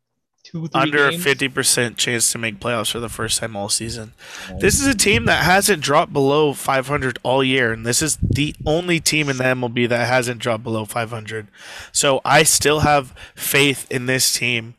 two 0.44 0.70
under 0.74 1.08
a 1.08 1.18
fifty 1.18 1.48
percent 1.48 1.98
chance 1.98 2.32
to 2.32 2.38
make 2.38 2.60
playoffs 2.60 2.92
for 2.92 3.00
the 3.00 3.10
first 3.10 3.40
time 3.40 3.56
all 3.56 3.70
season. 3.70 4.14
This 4.60 4.80
is 4.80 4.88
a 4.88 4.96
team 4.96 5.26
that 5.26 5.44
hasn't 5.44 5.82
dropped 5.82 6.14
below 6.14 6.54
500 6.54 7.18
all 7.24 7.44
year, 7.44 7.72
and 7.72 7.86
this 7.86 8.02
is 8.02 8.18
the 8.18 8.56
only 8.66 9.00
team 9.00 9.30
in 9.30 9.38
the 9.38 9.44
MLB 9.46 9.88
that 9.90 10.08
hasn't 10.08 10.40
dropped 10.40 10.64
below 10.64 10.86
500. 10.86 11.48
So 11.92 12.22
I 12.26 12.44
still 12.44 12.82
have 12.82 13.16
faith 13.36 13.90
in 13.92 14.06
this 14.06 14.34
team. 14.34 14.76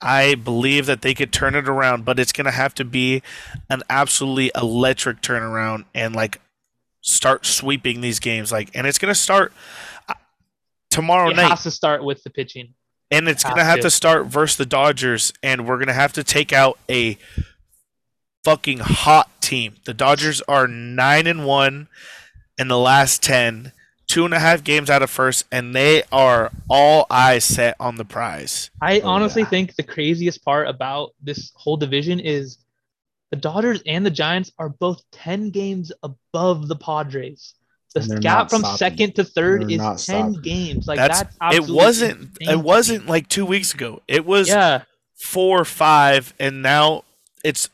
I 0.00 0.34
believe 0.34 0.84
that 0.86 1.00
they 1.00 1.14
could 1.14 1.32
turn 1.32 1.54
it 1.54 1.68
around, 1.68 2.04
but 2.04 2.18
it's 2.20 2.32
going 2.32 2.44
to 2.44 2.50
have 2.50 2.74
to 2.74 2.84
be 2.84 3.22
an 3.70 3.82
absolutely 3.88 4.50
electric 4.54 5.22
turnaround 5.22 5.86
and 5.94 6.14
like 6.14 6.40
start 7.00 7.46
sweeping 7.46 8.02
these 8.02 8.20
games. 8.20 8.52
Like, 8.52 8.70
and 8.74 8.86
it's 8.86 8.98
going 8.98 9.12
to 9.12 9.18
start 9.18 9.54
uh, 10.06 10.14
tomorrow 10.90 11.30
It 11.30 11.36
night. 11.36 11.48
has 11.48 11.62
to 11.62 11.70
start 11.70 12.04
with 12.04 12.22
the 12.24 12.30
pitching. 12.30 12.74
And 13.10 13.28
it's 13.28 13.44
gonna 13.44 13.64
have 13.64 13.76
to. 13.76 13.82
to 13.82 13.90
start 13.90 14.26
versus 14.26 14.56
the 14.56 14.66
Dodgers, 14.66 15.32
and 15.42 15.66
we're 15.66 15.78
gonna 15.78 15.92
have 15.92 16.12
to 16.14 16.24
take 16.24 16.52
out 16.52 16.78
a 16.90 17.16
fucking 18.44 18.78
hot 18.78 19.30
team. 19.40 19.76
The 19.84 19.94
Dodgers 19.94 20.42
are 20.42 20.66
nine 20.66 21.26
and 21.26 21.44
one 21.46 21.88
in 22.58 22.68
the 22.68 22.78
last 22.78 23.22
ten, 23.22 23.72
two 24.08 24.24
and 24.24 24.34
a 24.34 24.38
half 24.40 24.64
games 24.64 24.90
out 24.90 25.02
of 25.02 25.10
first, 25.10 25.44
and 25.52 25.74
they 25.74 26.02
are 26.10 26.50
all 26.68 27.06
eyes 27.10 27.44
set 27.44 27.76
on 27.78 27.96
the 27.96 28.04
prize. 28.04 28.70
I 28.80 29.00
Oh, 29.00 29.08
honestly 29.10 29.42
yeah. 29.42 29.48
think 29.48 29.76
the 29.76 29.82
craziest 29.84 30.44
part 30.44 30.68
about 30.68 31.12
this 31.22 31.52
whole 31.54 31.76
division 31.76 32.18
is 32.20 32.58
the 33.30 33.36
Dodgers 33.36 33.82
and 33.86 34.04
the 34.06 34.10
Giants 34.10 34.52
are 34.58 34.68
both 34.68 35.02
10 35.12 35.50
games 35.50 35.92
above 36.02 36.68
the 36.68 36.76
Padres. 36.76 37.54
The 38.00 38.20
gap 38.20 38.50
from 38.50 38.60
stopping. 38.60 38.76
second 38.78 39.14
to 39.16 39.24
3rd 39.24 39.68
They're 39.68 39.70
is 39.70 39.78
10 39.78 39.98
stopping. 39.98 40.42
games. 40.42 40.86
Like 40.88 40.98
That's- 40.98 41.24
that's, 41.40 41.54
It 41.56 41.68
wasn't. 41.68 42.20
insane 42.40 42.58
It 42.58 42.60
wasn't 42.62 43.06
like 43.06 43.28
two 43.28 43.46
weeks 43.46 43.72
ago. 43.74 44.02
It 44.08 44.24
was 44.26 44.48
Yeah, 44.48 44.82
four, 45.18 45.64
five, 45.64 46.34
and 46.38 46.62
now 46.62 47.04
it's 47.44 47.68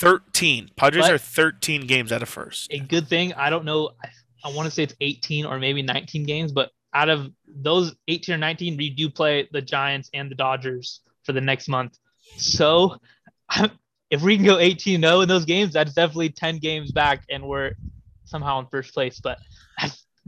thirteen. 0.00 0.70
Padres 0.76 1.04
But- 1.06 1.12
are 1.14 1.18
thirteen 1.18 1.86
games 1.86 2.12
out 2.12 2.22
of 2.22 2.28
first. 2.28 2.72
a 2.72 2.78
good 2.78 3.08
thing. 3.08 3.32
I 3.34 3.50
don't 3.50 3.64
know. 3.64 3.90
I, 4.02 4.08
I 4.44 4.52
want 4.54 4.66
to 4.66 4.70
say 4.70 4.84
it's 4.84 4.94
18 5.00 5.44
or 5.44 5.58
maybe 5.58 5.82
19 5.82 6.24
games, 6.24 6.52
but 6.52 6.70
out 6.94 7.08
of 7.08 7.30
those 7.46 7.94
18 8.06 8.34
or 8.36 8.38
19, 8.38 8.76
we 8.76 8.88
do 8.90 9.10
play 9.10 9.48
the 9.52 9.60
Giants 9.60 10.08
and 10.14 10.30
the 10.30 10.34
Dodgers 10.36 11.00
for 11.24 11.32
the 11.32 11.40
next 11.40 11.68
month. 11.68 11.98
So 12.36 12.98
if 14.10 14.22
we 14.22 14.36
can 14.36 14.46
go 14.46 14.58
18 14.58 15.00
0 15.00 15.20
in 15.22 15.28
those 15.28 15.44
games, 15.44 15.72
that's 15.72 15.92
definitely 15.92 16.30
10 16.30 16.58
games 16.58 16.92
back 16.92 17.24
and 17.28 17.42
we're 17.44 17.72
somehow 18.24 18.60
in 18.60 18.66
first 18.66 18.94
place. 18.94 19.20
But 19.20 19.38
that's 19.38 19.57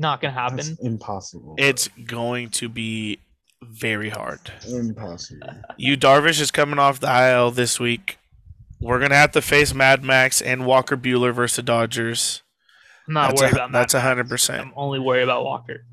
not 0.01 0.21
going 0.21 0.35
to 0.35 0.41
happen. 0.41 0.57
That's 0.57 0.71
impossible. 0.81 1.55
It's 1.59 1.89
going 2.07 2.51
to 2.51 2.69
be 2.69 3.21
very 3.63 4.11
hard. 4.11 4.41
impossible. 4.67 5.49
Yu 5.77 5.97
Darvish 5.97 6.41
is 6.41 6.51
coming 6.51 6.79
off 6.79 7.01
the 7.01 7.31
IL 7.31 7.51
this 7.51 7.79
week. 7.79 8.19
We're 8.81 8.99
gonna 8.99 9.17
have 9.17 9.33
to 9.33 9.43
face 9.43 9.75
Mad 9.75 10.03
Max 10.03 10.41
and 10.41 10.65
Walker 10.65 10.97
Buehler 10.97 11.35
versus 11.35 11.57
the 11.57 11.63
Dodgers. 11.63 12.43
I'm 13.07 13.15
not 13.15 13.29
That's 13.31 13.43
worried 13.43 13.53
a, 13.53 13.57
about 13.57 13.73
that's 13.73 13.93
Matt 13.93 14.03
hundred 14.03 14.29
percent. 14.29 14.63
I'm 14.63 14.73
only 14.75 14.99
worried 14.99 15.25
about 15.25 15.45
Walker. 15.45 15.85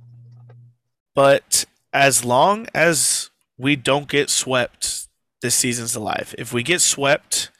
But 1.14 1.66
as 1.92 2.24
long 2.24 2.68
as 2.74 3.30
we 3.58 3.76
don't 3.76 4.08
get 4.08 4.30
swept, 4.30 5.08
this 5.42 5.56
season's 5.56 5.96
alive. 5.96 6.34
If 6.38 6.54
we 6.54 6.64
get 6.64 6.80
swept, 6.80 7.52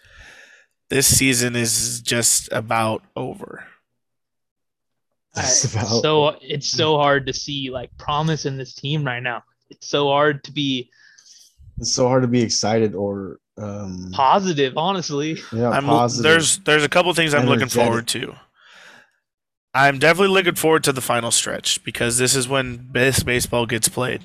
this 0.90 1.08
season 1.08 1.56
is 1.56 2.02
just 2.02 2.50
about 2.54 3.04
over. 3.16 3.66
It's 5.44 5.76
I- 5.76 5.80
about- 5.82 6.02
so 6.02 6.36
it's 6.42 6.68
so 6.68 6.98
hard 6.98 7.26
to 7.28 7.34
see 7.34 7.70
like 7.72 7.96
promise 7.98 8.46
in 8.46 8.58
this 8.58 8.74
team 8.74 9.04
right 9.06 9.22
now. 9.24 9.44
It's 9.70 9.88
so 9.88 10.08
hard 10.08 10.44
to 10.46 10.52
be 10.52 10.90
It's 11.78 11.92
so 11.92 12.08
hard 12.08 12.24
to 12.24 12.28
be 12.28 12.42
excited 12.42 12.96
or 12.96 13.40
um 13.58 14.12
positive, 14.14 14.78
honestly. 14.78 15.38
yeah, 15.52 15.70
I'm 15.70 15.86
positive. 15.86 16.24
there's 16.24 16.58
there's 16.60 16.84
a 16.84 16.90
couple 16.90 17.14
things 17.14 17.34
I'm 17.34 17.46
looking 17.48 17.68
forward 17.70 18.08
to. 18.10 18.36
I'm 19.74 20.00
definitely 20.00 20.34
looking 20.34 20.56
forward 20.56 20.84
to 20.86 20.92
the 20.92 21.02
final 21.02 21.30
stretch 21.32 21.84
because 21.84 22.18
this 22.18 22.36
is 22.36 22.48
when 22.48 22.78
best 22.78 23.26
baseball 23.26 23.66
gets 23.68 23.88
played. 23.90 24.24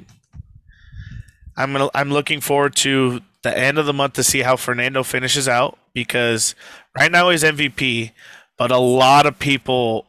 I'm 1.56 1.72
gonna, 1.72 1.90
I'm 1.94 2.10
looking 2.10 2.40
forward 2.40 2.74
to 2.76 3.20
the 3.42 3.56
end 3.56 3.76
of 3.78 3.84
the 3.86 3.92
month 3.92 4.14
to 4.14 4.22
see 4.24 4.40
how 4.40 4.56
Fernando 4.56 5.02
finishes 5.02 5.48
out 5.48 5.78
because 5.92 6.54
right 6.98 7.12
now 7.12 7.28
he's 7.28 7.42
MVP, 7.42 8.12
but 8.56 8.70
a 8.70 8.78
lot 8.78 9.26
of 9.26 9.38
people 9.38 10.06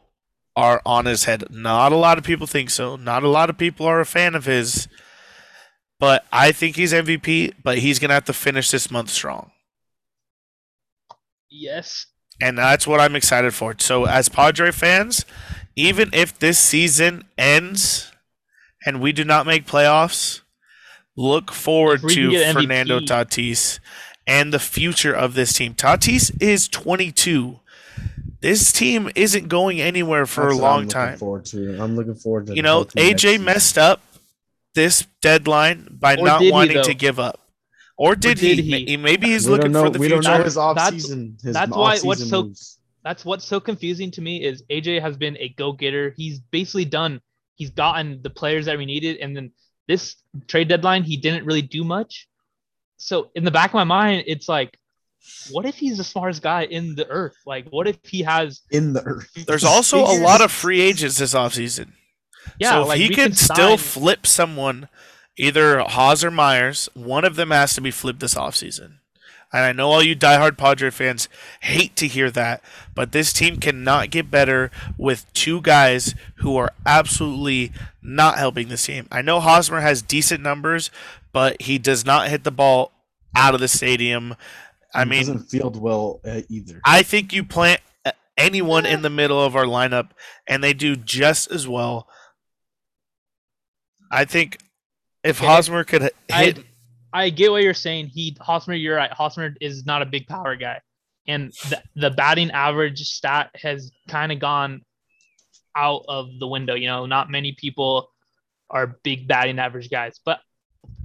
are 0.56 0.80
on 0.86 1.06
his 1.06 1.24
head. 1.24 1.44
Not 1.50 1.92
a 1.92 1.96
lot 1.96 2.18
of 2.18 2.24
people 2.24 2.46
think 2.46 2.70
so. 2.70 2.96
Not 2.96 3.22
a 3.24 3.28
lot 3.28 3.50
of 3.50 3.58
people 3.58 3.86
are 3.86 4.00
a 4.00 4.06
fan 4.06 4.34
of 4.34 4.44
his. 4.44 4.88
But 6.00 6.24
I 6.32 6.52
think 6.52 6.76
he's 6.76 6.92
MVP, 6.92 7.54
but 7.62 7.78
he's 7.78 7.98
gonna 7.98 8.14
have 8.14 8.24
to 8.26 8.32
finish 8.32 8.70
this 8.70 8.90
month 8.90 9.10
strong 9.10 9.50
Yes. 11.50 12.06
and 12.40 12.58
that's 12.58 12.86
what 12.86 13.00
I'm 13.00 13.14
excited 13.16 13.54
for. 13.54 13.74
So, 13.78 14.04
as 14.06 14.28
Padre 14.28 14.70
fans, 14.72 15.24
even 15.76 16.10
if 16.12 16.36
this 16.38 16.58
season 16.58 17.24
ends 17.38 18.12
and 18.84 19.00
we 19.00 19.12
do 19.12 19.24
not 19.24 19.46
make 19.46 19.66
playoffs, 19.66 20.40
look 21.16 21.52
forward 21.52 22.00
If 22.00 22.04
we 22.04 22.14
can 22.14 22.24
to 22.24 22.30
get 22.32 22.56
MVP. 22.56 22.62
Fernando 22.62 23.00
Tatis 23.00 23.78
and 24.26 24.52
the 24.52 24.58
future 24.58 25.14
of 25.14 25.34
this 25.34 25.52
team. 25.52 25.74
Tatis 25.74 26.36
is 26.42 26.68
22. 26.68 27.60
This 28.44 28.72
team 28.72 29.10
isn't 29.14 29.48
going 29.48 29.80
anywhere 29.80 30.26
for 30.26 30.42
That's 30.50 30.58
a 30.58 30.62
what 30.62 30.64
I'm 30.66 30.70
long 30.70 30.78
looking 30.80 30.90
time. 30.90 31.16
Forward 31.18 31.44
to. 31.46 31.78
I'm 31.82 31.96
looking 31.96 32.14
forward 32.14 32.46
to 32.48 32.54
You 32.54 32.60
know, 32.60 32.84
AJ 32.84 33.40
messed 33.40 33.78
up 33.78 34.02
this 34.74 35.06
deadline 35.22 35.88
by 35.98 36.16
Or 36.16 36.24
not 36.26 36.38
did 36.40 36.44
he, 36.46 36.52
wanting 36.52 36.82
to 36.82 36.92
give 36.92 37.18
up. 37.18 37.40
Or 37.96 38.14
did, 38.14 38.36
did 38.36 38.58
he? 38.58 38.84
he? 38.84 38.96
Maybe 38.98 39.28
he's 39.28 39.46
we 39.46 39.52
looking 39.52 39.72
don't 39.72 39.82
know, 39.82 39.84
for 39.84 39.90
the 39.90 39.98
we 39.98 40.08
future. 40.08 40.20
don't 40.20 40.38
know 40.40 40.44
his 40.44 40.58
off 40.58 40.76
That's- 40.76 40.92
season. 41.04 41.38
His 41.42 41.54
that's 41.54 41.70
why 41.70 41.96
what's 42.00 42.28
so- 42.28 42.42
moves. 42.42 42.78
That's 43.02 43.24
what's 43.24 43.46
so 43.46 43.60
confusing 43.60 44.10
to 44.10 44.20
me 44.20 44.44
is 44.44 44.62
AJ 44.70 45.00
has 45.00 45.16
been 45.16 45.38
a 45.38 45.48
go-getter. 45.50 46.12
He's 46.14 46.38
basically 46.40 46.84
done. 46.84 47.22
He's 47.54 47.70
gotten 47.70 48.20
the 48.20 48.28
players 48.30 48.66
that 48.66 48.76
we 48.76 48.84
needed, 48.84 49.18
and 49.18 49.34
then 49.34 49.52
this 49.88 50.16
trade 50.48 50.68
deadline, 50.68 51.02
he 51.02 51.16
didn't 51.16 51.46
really 51.46 51.62
do 51.62 51.82
much. 51.82 52.28
So 52.98 53.30
in 53.34 53.44
the 53.44 53.50
back 53.50 53.70
of 53.70 53.74
my 53.74 53.84
mind, 53.84 54.24
it's 54.26 54.50
like, 54.50 54.78
what 55.50 55.66
if 55.66 55.76
he's 55.76 55.98
the 55.98 56.04
smartest 56.04 56.42
guy 56.42 56.64
in 56.64 56.94
the 56.94 57.08
earth? 57.08 57.36
Like, 57.46 57.68
what 57.70 57.86
if 57.86 57.98
he 58.04 58.22
has? 58.22 58.62
in 58.70 58.92
the 58.92 59.02
earth. 59.04 59.30
There's 59.46 59.64
also 59.64 59.98
a 60.00 60.18
lot 60.20 60.40
of 60.40 60.50
free 60.50 60.80
agents 60.80 61.18
this 61.18 61.34
offseason. 61.34 61.92
Yeah, 62.58 62.70
so 62.70 62.82
if 62.82 62.88
like 62.88 63.00
he 63.00 63.08
could 63.08 63.16
can 63.16 63.32
still 63.32 63.76
sign- 63.76 63.78
flip 63.78 64.26
someone, 64.26 64.88
either 65.36 65.80
Haas 65.80 66.22
or 66.24 66.30
Myers, 66.30 66.88
one 66.94 67.24
of 67.24 67.36
them 67.36 67.50
has 67.50 67.74
to 67.74 67.80
be 67.80 67.90
flipped 67.90 68.20
this 68.20 68.34
offseason. 68.34 68.98
And 69.52 69.62
I 69.62 69.70
know 69.70 69.88
all 69.90 70.02
you 70.02 70.16
diehard 70.16 70.58
Padre 70.58 70.90
fans 70.90 71.28
hate 71.60 71.94
to 71.96 72.08
hear 72.08 72.28
that, 72.32 72.60
but 72.92 73.12
this 73.12 73.32
team 73.32 73.58
cannot 73.58 74.10
get 74.10 74.28
better 74.28 74.72
with 74.98 75.32
two 75.32 75.60
guys 75.60 76.16
who 76.38 76.56
are 76.56 76.72
absolutely 76.84 77.70
not 78.02 78.36
helping 78.36 78.66
this 78.66 78.86
team. 78.86 79.06
I 79.12 79.22
know 79.22 79.38
Hosmer 79.38 79.80
has 79.80 80.02
decent 80.02 80.42
numbers, 80.42 80.90
but 81.32 81.62
he 81.62 81.78
does 81.78 82.04
not 82.04 82.28
hit 82.28 82.42
the 82.42 82.50
ball 82.50 82.90
out 83.36 83.54
of 83.54 83.60
the 83.60 83.68
stadium. 83.68 84.34
I 84.94 85.04
mean, 85.04 85.20
doesn't 85.20 85.50
field 85.50 85.80
well 85.80 86.20
uh, 86.24 86.42
either. 86.48 86.80
I 86.84 87.02
think 87.02 87.32
you 87.32 87.44
plant 87.44 87.80
anyone 88.36 88.86
in 88.86 89.02
the 89.02 89.10
middle 89.10 89.40
of 89.40 89.56
our 89.56 89.64
lineup, 89.64 90.10
and 90.46 90.62
they 90.62 90.72
do 90.72 90.96
just 90.96 91.50
as 91.50 91.66
well. 91.68 92.08
I 94.10 94.24
think 94.24 94.58
if 95.22 95.40
Okay. 95.40 95.46
Hosmer 95.46 95.84
could 95.84 96.02
hit, 96.02 96.14
I 96.30 96.54
I 97.12 97.30
get 97.30 97.50
what 97.50 97.62
you're 97.62 97.74
saying. 97.74 98.08
He 98.08 98.36
Hosmer, 98.40 98.74
you're 98.74 98.96
right. 98.96 99.12
Hosmer 99.12 99.54
is 99.60 99.86
not 99.86 100.02
a 100.02 100.06
big 100.06 100.26
power 100.26 100.56
guy, 100.56 100.80
and 101.26 101.52
the, 101.68 101.82
the 101.96 102.10
batting 102.10 102.50
average 102.50 103.00
stat 103.08 103.50
has 103.54 103.90
kind 104.08 104.32
of 104.32 104.38
gone 104.38 104.82
out 105.76 106.04
of 106.08 106.28
the 106.38 106.46
window. 106.46 106.74
You 106.74 106.88
know, 106.88 107.06
not 107.06 107.30
many 107.30 107.52
people 107.52 108.10
are 108.70 108.98
big 109.02 109.26
batting 109.28 109.58
average 109.58 109.90
guys, 109.90 110.20
but 110.24 110.40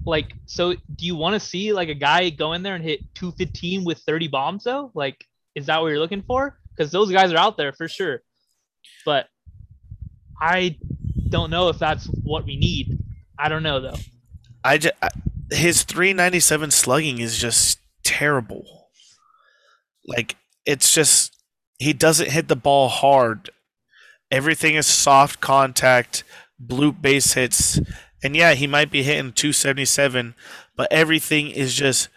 like, 0.10 0.34
so 0.46 0.74
do 0.74 1.06
you 1.06 1.16
want 1.16 1.34
to 1.34 1.39
see 1.39 1.72
like 1.74 1.89
a 1.89 1.94
guy 1.94 2.30
go 2.30 2.54
in 2.54 2.63
there 2.63 2.75
and 2.75 2.84
hit 2.84 3.01
215 3.16 3.86
with 3.86 4.00
30 4.00 4.28
bombs 4.28 4.63
though? 4.63 4.92
Like, 4.94 5.25
is 5.56 5.68
that 5.68 5.82
what 5.82 5.88
you're 5.88 6.00
looking 6.00 6.24
for? 6.24 6.58
Because 6.75 6.92
those 6.92 7.12
guys 7.12 7.32
are 7.32 7.38
out 7.38 7.58
there 7.58 7.74
for 7.74 7.88
sure, 7.88 8.22
but 9.06 9.28
I 10.42 10.78
don't 11.30 11.50
know 11.50 11.70
if 11.70 11.78
that's 11.78 12.06
what 12.06 12.46
we 12.46 12.58
need. 12.58 12.98
I 13.38 13.50
don't 13.50 13.63
know 13.63 13.80
though. 13.80 13.98
I 14.63 14.78
just 14.78 14.96
his 15.51 15.84
397 15.84 16.72
slugging 16.72 17.20
is 17.20 17.38
just 17.38 17.80
terrible. 18.04 18.89
Like 20.06 20.36
it's 20.66 20.94
just 20.94 21.36
he 21.78 21.94
doesn't 21.94 22.32
hit 22.32 22.48
the 22.48 22.56
ball 22.56 22.89
hard. 22.89 23.50
Everything 24.32 24.75
is 24.75 24.86
soft 24.86 25.39
contact, 25.39 26.24
bloop 26.63 27.01
base 27.01 27.34
hits, 27.34 27.80
and 28.24 28.36
yeah, 28.36 28.54
he 28.54 28.68
might 28.68 28.92
be 28.92 29.04
hitting 29.04 29.32
277, 29.34 30.36
but 30.76 30.88
everything 30.92 31.50
is 31.50 31.74
just 31.74 32.10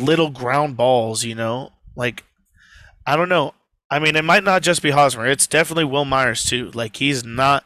little 0.00 0.30
ground 0.30 0.76
balls. 0.76 1.24
You 1.24 1.34
know, 1.34 1.70
like 1.96 2.24
I 3.06 3.16
don't 3.16 3.28
know. 3.28 3.54
I 3.90 3.98
mean, 3.98 4.16
it 4.16 4.24
might 4.24 4.44
not 4.44 4.62
just 4.62 4.82
be 4.82 4.90
Hosmer. 4.90 5.26
It's 5.26 5.46
definitely 5.46 5.84
Wil 5.84 6.06
Myers 6.06 6.44
too. 6.44 6.70
Like 6.70 6.96
he's 6.96 7.24
not 7.24 7.64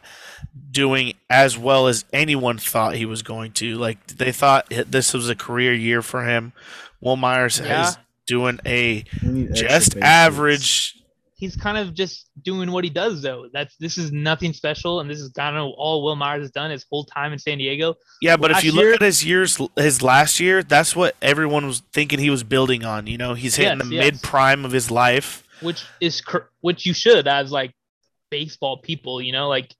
doing 0.70 1.12
as 1.30 1.56
well 1.56 1.86
as 1.86 2.04
anyone 2.12 2.58
thought 2.58 2.96
he 2.96 3.06
was 3.06 3.22
going 3.22 3.52
to. 3.52 3.76
Like 3.76 4.04
they 4.08 4.32
thought 4.32 4.66
this 4.68 5.14
was 5.14 5.28
a 5.28 5.36
career 5.36 5.72
year 5.72 6.02
for 6.02 6.24
him. 6.24 6.52
Wil 7.00 7.16
Myers 7.16 7.60
Yeah. 7.60 7.88
is 7.90 7.98
doing 8.26 8.58
a 8.66 9.04
We 9.22 9.28
need 9.28 9.50
extra 9.50 9.68
just 9.68 9.96
average. 9.98 10.94
He's 11.38 11.54
kind 11.54 11.76
of 11.76 11.92
just 11.92 12.30
doing 12.42 12.72
what 12.72 12.82
he 12.82 12.88
does 12.90 13.20
though. 13.20 13.46
That's 13.52 13.76
this 13.76 13.98
is 13.98 14.10
nothing 14.10 14.52
special, 14.54 15.00
and 15.00 15.10
this 15.10 15.20
is 15.20 15.30
kind 15.32 15.56
of 15.56 15.70
all 15.76 16.02
Wil 16.02 16.16
Myers 16.16 16.42
has 16.44 16.50
done 16.50 16.70
his 16.70 16.84
whole 16.90 17.04
time 17.04 17.32
in 17.34 17.38
San 17.38 17.58
Diego. 17.58 17.94
Yeah, 18.22 18.36
but 18.38 18.50
if 18.50 18.56
Last 18.56 18.64
you 18.64 18.72
look 18.72 18.94
at 18.94 19.02
his 19.02 19.22
years, 19.24 19.58
his 19.76 20.00
last 20.02 20.40
year, 20.40 20.62
that's 20.62 20.96
what 20.96 21.14
everyone 21.20 21.66
was 21.66 21.80
thinking 21.92 22.18
he 22.18 22.30
was 22.30 22.42
building 22.42 22.84
on. 22.86 23.06
You 23.06 23.18
know, 23.18 23.34
he's 23.34 23.56
hitting 23.56 23.78
Yes, 23.78 23.88
the 23.88 23.94
yes. 23.94 24.04
mid 24.04 24.22
prime 24.22 24.64
of 24.64 24.72
his 24.72 24.90
life. 24.90 25.42
which 25.60 25.84
is 26.00 26.20
cor- 26.22 26.50
which 26.62 26.86
you 26.86 26.94
should 26.94 27.28
as 27.28 27.50
like 27.52 27.72
baseball 28.30 28.78
people 28.78 29.22
you 29.22 29.30
know 29.32 29.48
like 29.48 29.72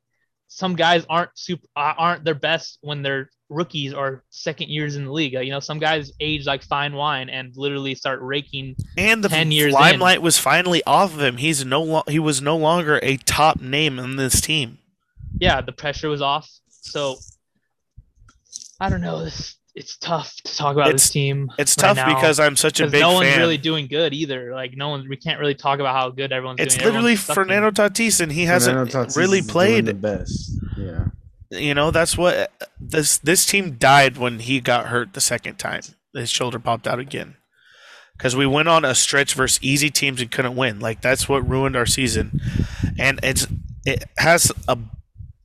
some 0.47 0.77
guys 0.77 1.05
aren't 1.11 1.31
super 1.35 1.67
uh, 1.75 1.93
aren't 1.99 2.25
their 2.25 2.35
best 2.35 2.79
when 2.81 3.03
they're 3.03 3.29
rookies 3.49 3.93
or 3.95 4.25
second 4.31 4.69
years 4.71 4.97
in 4.97 5.05
the 5.05 5.13
league 5.13 5.37
uh, 5.37 5.41
you 5.41 5.53
know 5.53 5.61
some 5.61 5.79
guys 5.79 6.11
age 6.19 6.47
like 6.47 6.63
fine 6.65 6.93
wine 6.95 7.29
and 7.29 7.57
literally 7.57 7.95
start 7.95 8.19
raking 8.21 8.75
And 8.99 9.23
the 9.23 9.29
10 9.29 9.53
years 9.53 9.73
in. 9.73 9.81
limelight 9.81 10.21
was 10.21 10.37
finally 10.39 10.83
off 10.85 11.15
of 11.15 11.21
him. 11.23 11.37
He's 11.37 11.65
no 11.65 11.81
lo- 11.83 12.03
he 12.09 12.19
was 12.19 12.43
no 12.43 12.57
longer 12.57 12.99
a 13.05 13.17
top 13.19 13.61
name 13.61 13.99
in 14.01 14.17
this 14.17 14.41
team. 14.41 14.79
yeah 15.39 15.61
the 15.61 15.71
pressure 15.73 16.09
was 16.09 16.21
off 16.23 16.49
so 16.69 17.17
i 18.81 18.89
don't 18.89 19.01
know 19.01 19.25
this 19.25 19.57
it's 19.75 19.99
tough 19.99 20.35
to 20.43 20.57
talk 20.57 20.75
about 20.75 20.89
It's- 20.89 21.03
this 21.03 21.11
team 21.11 21.51
It's 21.59 21.77
right 21.77 21.89
tough 21.89 21.97
now, 21.99 22.15
because 22.15 22.41
I'm 22.41 22.57
such 22.57 22.81
a 22.81 22.87
big 22.89 23.01
no 23.03 23.13
one's 23.13 23.29
fan. 23.29 23.39
really 23.41 23.59
doing 23.59 23.87
good 23.89 24.15
either 24.15 24.55
like 24.55 24.73
no 24.75 24.89
one 24.89 25.07
we 25.09 25.17
can't 25.19 25.39
really 25.39 25.55
talk 25.55 25.81
about 25.81 25.95
how 25.95 26.09
good 26.11 26.33
everyone's 26.33 26.61
it's 26.61 26.75
doing 26.77 26.87
literally 26.87 27.13
Everyone's. 27.13 27.35
Fernando 27.35 27.71
Tatis, 27.71 28.21
and 28.23 28.33
he 28.33 28.45
hasn't 28.47 28.91
Tatis 28.91 29.17
really 29.19 29.43
played. 29.43 29.85
the 29.85 29.93
best. 29.95 30.53
Yeah. 30.79 31.05
You 31.51 31.75
know, 31.75 31.91
that's 31.91 32.17
what 32.19 32.53
this 32.81 33.19
this 33.19 33.47
team 33.47 33.73
died 33.73 34.17
when 34.17 34.41
he 34.41 34.61
got 34.61 34.87
hurt 34.87 35.15
the 35.15 35.21
second 35.21 35.59
time. 35.59 35.83
His 36.13 36.31
shoulder 36.31 36.59
popped 36.59 36.87
out 36.87 36.99
again. 36.99 37.37
Because 38.17 38.35
we 38.35 38.47
went 38.47 38.69
on 38.69 38.85
a 38.85 38.95
stretch 38.95 39.35
versus 39.35 39.63
easy 39.63 39.91
teams 39.91 40.23
and 40.23 40.31
couldn't 40.31 40.57
win. 40.57 40.81
Like 40.81 41.03
that's 41.03 41.29
what 41.29 41.49
ruined 41.49 41.77
our 41.77 41.87
season. 41.87 42.41
And 42.99 43.21
it's 43.23 43.47
it 43.85 44.05
has 44.19 44.51
a 44.67 44.79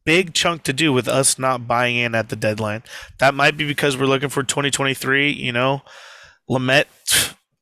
big 0.06 0.34
chunk 0.34 0.64
to 0.64 0.74
do 0.74 0.92
with 0.92 1.08
us 1.08 1.38
not 1.38 1.68
buying 1.68 1.98
in 1.98 2.16
at 2.16 2.30
the 2.30 2.36
deadline. 2.36 2.84
That 3.20 3.34
might 3.34 3.58
be 3.58 3.68
because 3.68 3.98
we're 3.98 4.06
looking 4.06 4.30
for 4.30 4.44
2023, 4.44 5.32
you 5.32 5.52
know. 5.52 5.82
Lamet, 6.50 6.86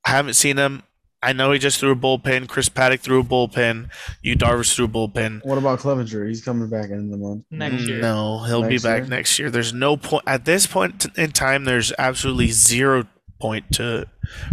I 0.06 0.12
haven't 0.12 0.36
seen 0.36 0.58
him. 0.58 0.84
I 1.22 1.34
know 1.34 1.52
he 1.52 1.60
just 1.60 1.80
threw 1.80 1.92
a 1.92 1.96
bullpen. 1.96 2.48
Chris 2.48 2.70
Paddack 2.70 3.02
threw 3.02 3.20
a 3.20 3.24
bullpen. 3.24 3.90
Yu 4.22 4.36
Darvish 4.36 4.74
threw 4.74 4.86
a 4.86 4.88
bullpen. 4.88 5.44
What 5.44 5.58
about 5.58 5.80
Clevinger? 5.80 6.28
He's 6.28 6.42
coming 6.44 6.70
back 6.70 6.90
in 6.92 7.12
the 7.12 7.18
month. 7.18 7.44
next 7.52 7.84
mm, 7.84 7.88
year 7.88 8.02
No, 8.02 8.44
he'll 8.46 8.62
Next 8.62 8.84
be 8.84 8.88
back 8.88 9.00
year? 9.02 9.10
next 9.10 9.38
year. 9.40 9.50
There's 9.50 9.74
no 9.74 9.98
point 9.98 10.24
at 10.26 10.46
this 10.46 10.66
point 10.66 11.08
in 11.18 11.32
time. 11.32 11.66
There's 11.66 11.92
absolutely 12.00 12.48
zero 12.48 13.06
point 13.40 13.70
to 13.74 14.08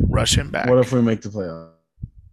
rush 0.08 0.36
him 0.36 0.50
back. 0.50 0.68
What 0.68 0.78
if 0.78 0.92
we 0.92 1.02
make 1.02 1.22
the 1.22 1.28
playoffs? 1.28 1.70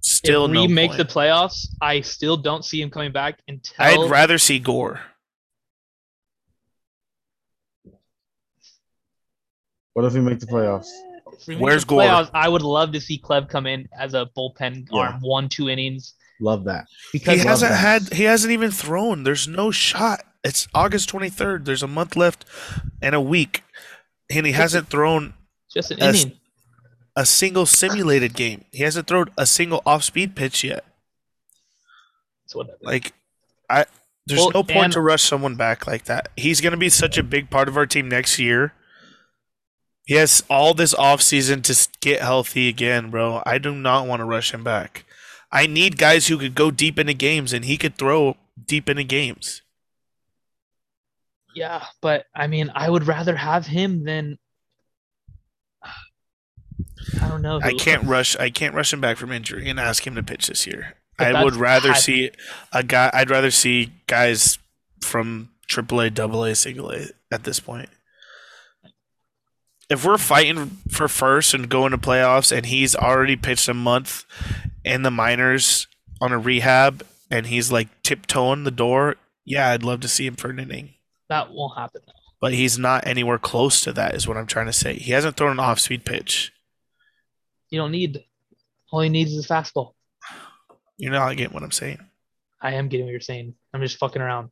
Still 0.02 0.46
if 0.46 0.52
no 0.52 0.62
we 0.62 0.68
make 0.68 0.92
point. 0.92 0.98
the 0.98 1.06
playoffs 1.06 1.68
i 1.82 2.02
still 2.02 2.36
don't 2.36 2.66
see 2.66 2.82
him 2.82 2.90
coming 2.90 3.14
back 3.14 3.40
until 3.48 3.76
I'd 3.80 4.10
rather 4.10 4.38
see 4.38 4.60
Gore. 4.60 5.00
What 9.94 10.06
if 10.06 10.14
we 10.14 10.22
make 10.22 10.40
the 10.40 10.48
playoffs? 10.48 10.90
If 11.40 11.48
we 11.48 11.56
make 11.56 11.64
Where's 11.64 11.84
the 11.84 11.88
Gore? 11.90 12.02
playoffs, 12.02 12.30
I 12.34 12.48
would 12.50 12.62
love 12.62 12.92
to 12.94 13.02
see 13.02 13.20
Clev 13.20 13.50
come 13.50 13.66
in 13.68 13.88
as 13.98 14.14
a 14.14 14.30
bullpen 14.38 14.88
Yeah. 14.92 15.00
arm, 15.00 15.22
one 15.22 15.50
two 15.50 15.70
innings. 15.70 16.14
Love 16.40 16.64
that. 16.66 16.86
He 17.12 17.20
Because 17.20 17.40
love 17.40 17.48
hasn't 17.48 17.72
that. 17.72 17.78
had. 17.78 18.14
He 18.14 18.24
hasn't 18.24 18.52
even 18.52 18.72
thrown. 18.72 19.24
There's 19.24 19.48
no 19.48 19.72
shot. 19.72 20.22
It's 20.44 20.68
August 20.74 21.10
23rd. 21.10 21.66
There's 21.66 21.84
a 21.84 21.88
month 21.88 22.16
left 22.16 22.44
and 23.02 23.16
a 23.16 23.22
week, 23.22 23.64
and 24.30 24.46
he 24.46 24.52
hasn't 24.52 24.90
thrown 24.90 25.34
just 25.74 25.92
an 25.92 26.02
As- 26.02 26.24
inning. 26.26 26.40
a 27.16 27.26
single 27.26 27.66
simulated 27.66 28.34
game. 28.34 28.66
He 28.72 28.84
hasn't 28.84 29.08
thrown 29.08 29.28
a 29.38 29.46
single 29.46 29.82
off-speed 29.86 30.36
pitch 30.36 30.64
yet. 30.64 30.84
So 32.48 32.60
whatever. 32.60 32.78
Like, 32.82 33.14
I 33.70 33.86
there's 34.26 34.40
Well, 34.40 34.52
no 34.54 34.64
point 34.64 34.86
and- 34.86 34.94
to 34.94 35.02
rush 35.02 35.22
someone 35.24 35.56
back 35.56 35.86
like 35.88 36.06
that. 36.06 36.30
He's 36.36 36.62
gonna 36.62 36.78
be 36.78 36.90
such 36.90 37.18
a 37.18 37.24
big 37.24 37.50
part 37.50 37.68
of 37.68 37.78
our 37.78 37.86
team 37.86 38.08
next 38.10 38.40
year. 38.40 38.74
He 40.06 40.16
has 40.16 40.44
all 40.50 40.74
this 40.74 40.94
offseason 40.94 41.64
to 41.64 41.88
get 42.02 42.22
healthy 42.22 42.68
again, 42.68 43.10
bro. 43.10 43.42
I 43.46 43.58
do 43.58 43.74
not 43.74 44.08
want 44.08 44.20
to 44.20 44.26
rush 44.26 44.54
him 44.54 44.64
back. 44.64 45.06
I 45.52 45.66
need 45.66 45.98
guys 45.98 46.28
who 46.28 46.38
could 46.38 46.56
go 46.56 46.72
deep 46.72 47.00
into 47.00 47.14
games, 47.14 47.54
and 47.54 47.64
he 47.64 47.78
could 47.78 47.96
throw 47.96 48.36
deep 48.66 48.90
into 48.90 49.04
games. 49.04 49.62
Yeah, 51.56 51.86
but 52.02 52.26
I 52.36 52.48
mean, 52.48 52.72
I 52.74 52.90
would 52.90 53.08
rather 53.08 53.36
have 53.36 53.68
him 53.68 54.04
than. 54.04 54.40
I 57.22 57.28
don't 57.30 57.42
know. 57.42 57.60
I 57.62 57.74
can't 57.74 58.04
rush. 58.04 58.36
I 58.38 58.50
can't 58.50 58.76
rush 58.76 58.92
him 58.92 59.00
back 59.00 59.18
from 59.18 59.32
injury 59.32 59.70
and 59.70 59.80
ask 59.80 60.06
him 60.06 60.16
to 60.16 60.24
pitch 60.24 60.48
this 60.48 60.68
year. 60.68 60.96
But 61.18 61.36
I 61.36 61.44
would 61.44 61.56
rather 61.56 61.92
I- 61.92 61.98
see 61.98 62.32
a 62.74 62.84
guy. 62.84 63.10
I'd 63.14 63.30
rather 63.30 63.52
see 63.52 63.94
guys 64.08 64.58
from 65.02 65.50
AAA, 65.70 66.18
AA, 66.18 66.54
Single 66.56 66.92
A 66.92 67.06
at 67.32 67.44
this 67.44 67.60
point. 67.60 67.90
If 69.94 70.04
we're 70.04 70.18
fighting 70.18 70.82
for 70.90 71.08
first 71.08 71.54
and 71.54 71.70
going 71.70 71.92
to 71.92 72.00
playoffs, 72.00 72.52
and 72.52 72.66
he's 72.66 72.96
already 72.96 73.36
pitched 73.36 73.70
a 73.70 73.76
month 73.76 74.26
in 74.84 75.04
the 75.04 75.12
minors 75.12 75.86
on 76.20 76.32
a 76.32 76.40
rehab, 76.40 77.06
and 77.30 77.46
he's 77.46 77.72
like 77.72 77.90
tiptoeing 78.02 78.64
the 78.64 78.72
door, 78.72 79.18
yeah, 79.46 79.70
I'd 79.70 79.84
love 79.84 80.00
to 80.00 80.08
see 80.08 80.26
him 80.26 80.36
for 80.36 80.50
an 80.50 80.58
inning. 80.58 80.96
That 81.30 81.52
won't 81.52 81.78
happen. 81.78 82.02
Though. 82.08 82.14
But 82.42 82.54
he's 82.54 82.80
not 82.80 83.06
anywhere 83.06 83.38
close 83.38 83.82
to 83.84 83.94
that. 83.94 84.16
Is 84.16 84.28
what 84.28 84.36
I'm 84.36 84.48
trying 84.48 84.66
to 84.66 84.74
say. 84.74 84.96
He 84.96 85.12
hasn't 85.12 85.38
thrown 85.38 85.52
an 85.52 85.60
off-speed 85.60 86.06
pitch. 86.06 86.52
You 87.70 87.78
don't 87.78 87.92
need. 87.92 88.24
All 88.92 89.02
he 89.02 89.10
needs 89.10 89.32
is 89.32 89.46
a 89.46 89.48
fastball. 89.48 89.94
You're 90.98 91.12
not 91.12 91.38
getting 91.38 91.54
what 91.54 91.62
I'm 91.62 91.72
saying. 91.72 92.00
I 92.60 92.74
am 92.74 92.88
getting 92.88 93.06
what 93.06 93.12
you're 93.12 93.22
saying. 93.22 93.54
I'm 93.76 93.82
just 93.82 93.98
fucking 93.98 94.24
around. 94.24 94.50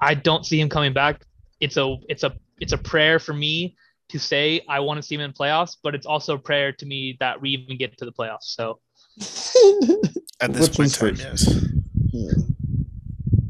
I 0.00 0.14
don't 0.14 0.46
see 0.46 0.60
him 0.60 0.68
coming 0.68 0.92
back. 0.92 1.22
It's 1.58 1.76
a 1.76 1.96
it's 2.08 2.22
a 2.22 2.36
it's 2.60 2.72
a 2.72 2.78
prayer 2.78 3.18
for 3.18 3.32
me 3.34 3.76
to 4.10 4.18
say 4.18 4.60
I 4.68 4.80
want 4.80 4.98
to 4.98 5.02
see 5.02 5.14
him 5.14 5.20
in 5.20 5.32
playoffs, 5.32 5.76
but 5.82 5.94
it's 5.94 6.06
also 6.06 6.34
a 6.34 6.38
prayer 6.38 6.72
to 6.72 6.86
me 6.86 7.16
that 7.20 7.40
we 7.40 7.50
even 7.50 7.76
get 7.76 7.96
to 7.98 8.04
the 8.04 8.12
playoffs. 8.12 8.44
So 8.44 8.80
At 10.40 10.52
this 10.52 10.68
Which 10.68 10.76
point, 10.76 10.94
time, 10.94 11.16
first? 11.16 11.46
yes. 11.50 11.64
Yeah. 12.12 12.32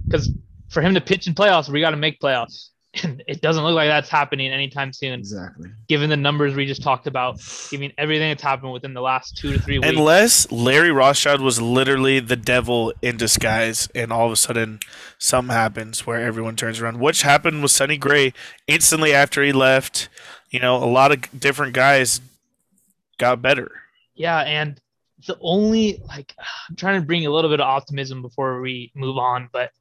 because 0.06 0.30
for 0.70 0.80
him 0.82 0.94
to 0.94 1.00
pitch 1.00 1.26
in 1.26 1.34
playoffs, 1.34 1.68
we 1.68 1.80
got 1.80 1.90
to 1.90 1.96
make 1.96 2.18
playoffs, 2.20 2.68
and 2.70 2.77
it 3.26 3.40
doesn't 3.40 3.64
look 3.64 3.74
like 3.74 3.88
that's 3.88 4.08
happening 4.08 4.50
anytime 4.50 4.92
soon. 4.92 5.18
Exactly. 5.18 5.70
Given 5.88 6.10
the 6.10 6.16
numbers 6.16 6.54
we 6.54 6.66
just 6.66 6.82
talked 6.82 7.06
about, 7.06 7.40
given 7.70 7.92
everything 7.98 8.30
that's 8.30 8.42
happened 8.42 8.72
within 8.72 8.94
the 8.94 9.00
last 9.00 9.36
two 9.36 9.52
to 9.52 9.60
three 9.60 9.78
weeks. 9.78 9.88
Unless 9.88 10.50
Larry 10.50 10.90
Rothschild 10.90 11.40
was 11.40 11.60
literally 11.60 12.20
the 12.20 12.36
devil 12.36 12.92
in 13.02 13.16
disguise, 13.16 13.88
and 13.94 14.12
all 14.12 14.26
of 14.26 14.32
a 14.32 14.36
sudden 14.36 14.80
something 15.18 15.54
happens 15.54 16.06
where 16.06 16.20
everyone 16.20 16.56
turns 16.56 16.80
around. 16.80 17.00
Which 17.00 17.22
happened 17.22 17.62
with 17.62 17.72
Sonny 17.72 17.96
Gray 17.96 18.32
instantly 18.66 19.12
after 19.12 19.42
he 19.42 19.52
left. 19.52 20.08
You 20.50 20.60
know, 20.60 20.76
a 20.76 20.86
lot 20.86 21.12
of 21.12 21.40
different 21.40 21.74
guys 21.74 22.20
got 23.18 23.42
better. 23.42 23.82
Yeah, 24.14 24.38
and 24.40 24.80
the 25.26 25.36
only 25.40 26.00
like 26.08 26.34
I'm 26.68 26.76
trying 26.76 27.00
to 27.00 27.06
bring 27.06 27.26
a 27.26 27.30
little 27.30 27.50
bit 27.50 27.60
of 27.60 27.66
optimism 27.66 28.22
before 28.22 28.60
we 28.60 28.92
move 28.94 29.18
on, 29.18 29.48
but 29.52 29.72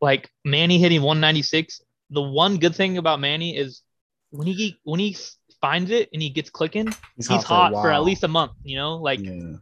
like 0.00 0.30
Manny 0.44 0.78
hitting 0.78 1.02
196. 1.02 1.82
The 2.10 2.22
one 2.22 2.58
good 2.58 2.74
thing 2.74 2.98
about 2.98 3.20
Manny 3.20 3.56
is 3.56 3.82
when 4.30 4.46
he 4.46 4.78
when 4.84 5.00
he 5.00 5.16
finds 5.60 5.90
it 5.90 6.08
and 6.12 6.20
he 6.20 6.30
gets 6.30 6.50
clicking, 6.50 6.86
He's, 7.16 7.28
he's 7.28 7.28
for, 7.28 7.34
a 7.34 7.56
hot 7.56 7.72
for, 7.72 7.90
at 7.90 8.02
least 8.02 8.24
a 8.24 8.28
month. 8.28 8.52
You 8.64 8.76
know, 8.76 8.96
like, 8.96 9.20
yeah. 9.20 9.56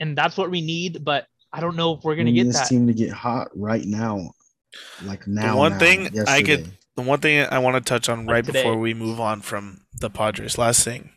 and 0.00 0.16
that's 0.16 0.36
what 0.36 0.50
we 0.50 0.60
need. 0.60 1.04
But 1.04 1.26
I 1.52 1.60
don't 1.60 1.76
know 1.76 1.94
if 1.94 2.04
we're 2.04 2.16
gonna 2.16 2.30
need 2.30 2.42
get 2.42 2.46
this 2.46 2.58
that. 2.58 2.68
team 2.68 2.86
to 2.86 2.92
get 2.92 3.10
hot 3.10 3.48
right 3.54 3.84
now. 3.84 4.32
Like 5.04 5.26
now. 5.26 5.58
one 5.58 5.72
now, 5.72 5.78
thing 5.78 6.18
I 6.26 6.42
could- 6.42 6.72
The 6.94 7.02
one 7.02 7.20
thing 7.20 7.46
I 7.50 7.58
want 7.58 7.76
to 7.76 7.80
touch 7.88 8.08
on 8.08 8.26
right 8.26 8.44
today. 8.44 8.62
before 8.62 8.76
we 8.78 8.94
move 8.94 9.18
on 9.20 9.40
from 9.40 9.82
the 9.98 10.10
Padres. 10.10 10.58
Last 10.58 10.84
thing, 10.84 11.10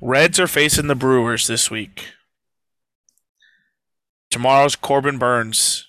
Reds 0.00 0.38
are 0.40 0.46
facing 0.46 0.88
the 0.88 0.94
Brewers 0.94 1.46
this 1.46 1.70
week. 1.70 2.08
Tomorrow's 4.30 4.76
Corbin 4.76 5.18
Burnes. 5.18 5.86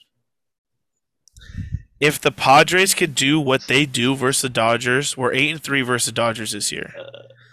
If 2.00 2.20
the 2.22 2.32
Padres 2.32 2.94
could 2.94 3.16
do 3.16 3.40
what 3.40 3.64
they 3.68 3.86
do 3.86 4.16
versus 4.16 4.44
the 4.44 4.50
Dodgers, 4.50 5.18
we're 5.18 5.34
eight 5.34 5.50
and 5.52 5.64
three 5.64 5.82
versus 5.82 6.08
the 6.08 6.12
Dodgers 6.12 6.52
this 6.52 6.72
year. 6.72 6.94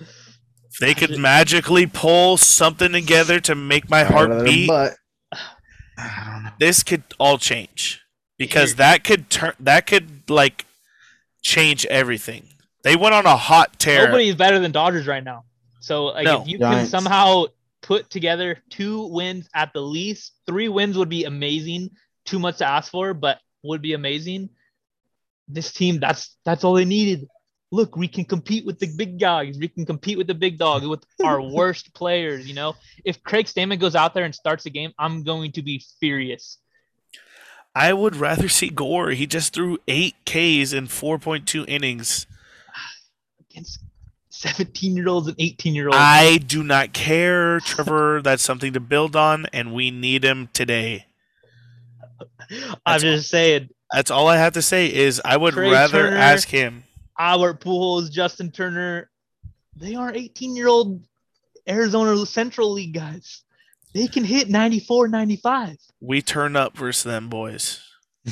If 0.00 0.78
they 0.80 0.92
could 0.94 1.18
magically 1.18 1.86
pull 1.86 2.36
something 2.36 2.92
together 2.92 3.40
to 3.40 3.54
make 3.54 3.88
my 3.88 4.02
Right 4.02 4.10
heart 4.12 4.30
out 4.30 4.38
of 4.38 4.44
their 4.44 4.46
beat, 4.46 4.68
butt. 4.68 4.92
I 5.96 6.30
don't 6.32 6.42
know. 6.44 6.50
this 6.58 6.82
could 6.82 7.04
all 7.18 7.38
change 7.38 8.02
because 8.36 8.70
Here- 8.70 8.76
that 8.78 9.04
could 9.04 9.30
turn 9.30 9.52
that 9.60 9.86
could 9.86 10.28
like 10.28 10.66
change 11.42 11.86
everything. 11.86 12.48
They 12.82 12.96
went 12.96 13.14
on 13.14 13.24
a 13.26 13.36
hot 13.36 13.78
tear. 13.78 14.06
Nobody's 14.06 14.34
better 14.34 14.58
than 14.58 14.72
Dodgers 14.72 15.06
right 15.06 15.22
now. 15.24 15.44
So 15.80 16.06
like 16.06 16.24
No. 16.24 16.42
if 16.42 16.48
you 16.48 16.58
Giants. 16.58 16.90
can 16.90 17.02
somehow 17.02 17.44
put 17.80 18.10
together 18.10 18.58
two 18.70 19.06
wins 19.06 19.48
at 19.54 19.72
the 19.72 19.80
least, 19.80 20.32
three 20.46 20.68
wins 20.68 20.98
would 20.98 21.08
be 21.08 21.24
amazing. 21.24 21.90
Too 22.26 22.38
much 22.38 22.58
to 22.58 22.66
ask 22.66 22.90
for, 22.90 23.14
but 23.14 23.38
would 23.64 23.82
be 23.82 23.94
amazing. 23.94 24.50
This 25.48 25.72
team, 25.72 26.00
that's 26.00 26.36
that's 26.44 26.64
all 26.64 26.74
they 26.74 26.84
needed. 26.84 27.28
Look, 27.72 27.96
we 27.96 28.06
can 28.06 28.24
compete 28.24 28.64
with 28.64 28.78
the 28.78 28.88
big 28.96 29.18
guys. 29.18 29.58
We 29.58 29.68
can 29.68 29.84
compete 29.84 30.16
with 30.16 30.28
the 30.28 30.34
big 30.34 30.58
dog 30.58 30.86
with 30.86 31.04
our 31.24 31.40
worst 31.58 31.92
players. 31.92 32.46
You 32.46 32.54
know, 32.54 32.76
if 33.04 33.22
Craig 33.24 33.46
Stammen 33.46 33.80
goes 33.80 33.96
out 33.96 34.14
there 34.14 34.24
and 34.24 34.34
starts 34.34 34.64
the 34.64 34.70
game, 34.70 34.92
I'm 34.98 35.24
going 35.24 35.52
to 35.52 35.62
be 35.62 35.82
furious. 35.98 36.58
I 37.74 37.92
would 37.92 38.14
rather 38.14 38.48
see 38.48 38.68
Gore. 38.70 39.10
He 39.10 39.26
just 39.26 39.52
threw 39.52 39.78
eight 39.88 40.14
Ks 40.24 40.72
in 40.72 40.86
four 40.86 41.18
point 41.18 41.48
two 41.48 41.64
innings. 41.66 42.26
against 43.50 43.80
17 44.30 44.96
year 44.96 45.08
olds 45.08 45.26
and 45.28 45.36
18 45.38 45.74
year 45.74 45.86
olds. 45.86 45.98
I 45.98 46.38
do 46.38 46.62
not 46.62 46.92
care, 46.92 47.60
Trevor. 47.60 48.20
That's 48.22 48.42
something 48.42 48.72
to 48.72 48.80
build 48.80 49.16
on, 49.16 49.46
and 49.52 49.72
we 49.72 49.90
need 49.90 50.24
him 50.24 50.48
today. 50.52 51.06
I'm 52.50 52.76
That's 52.86 53.02
just 53.02 53.30
saying, 53.30 53.68
That's 53.92 54.10
all 54.10 54.28
I 54.28 54.36
have 54.36 54.54
to 54.54 54.62
say. 54.62 54.92
Is 54.92 55.20
I 55.24 55.36
would 55.36 55.54
Trea 55.54 55.70
rather 55.72 56.02
Turner. 56.10 56.16
ask 56.16 56.48
him. 56.48 56.84
Albert 57.18 57.60
Pujols, 57.60 58.10
Justin 58.10 58.50
Turner, 58.50 59.08
they 59.76 59.94
are 59.94 60.12
18 60.12 60.56
year 60.56 60.68
old 60.68 61.02
Arizona 61.68 62.24
Central 62.26 62.72
League 62.72 62.94
guys. 62.94 63.42
They 63.94 64.08
can 64.08 64.24
hit 64.24 64.48
94, 64.48 65.06
95. 65.08 65.76
We 66.00 66.20
turn 66.20 66.56
up 66.56 66.76
versus 66.76 67.04
them 67.04 67.28
boys. 67.28 67.80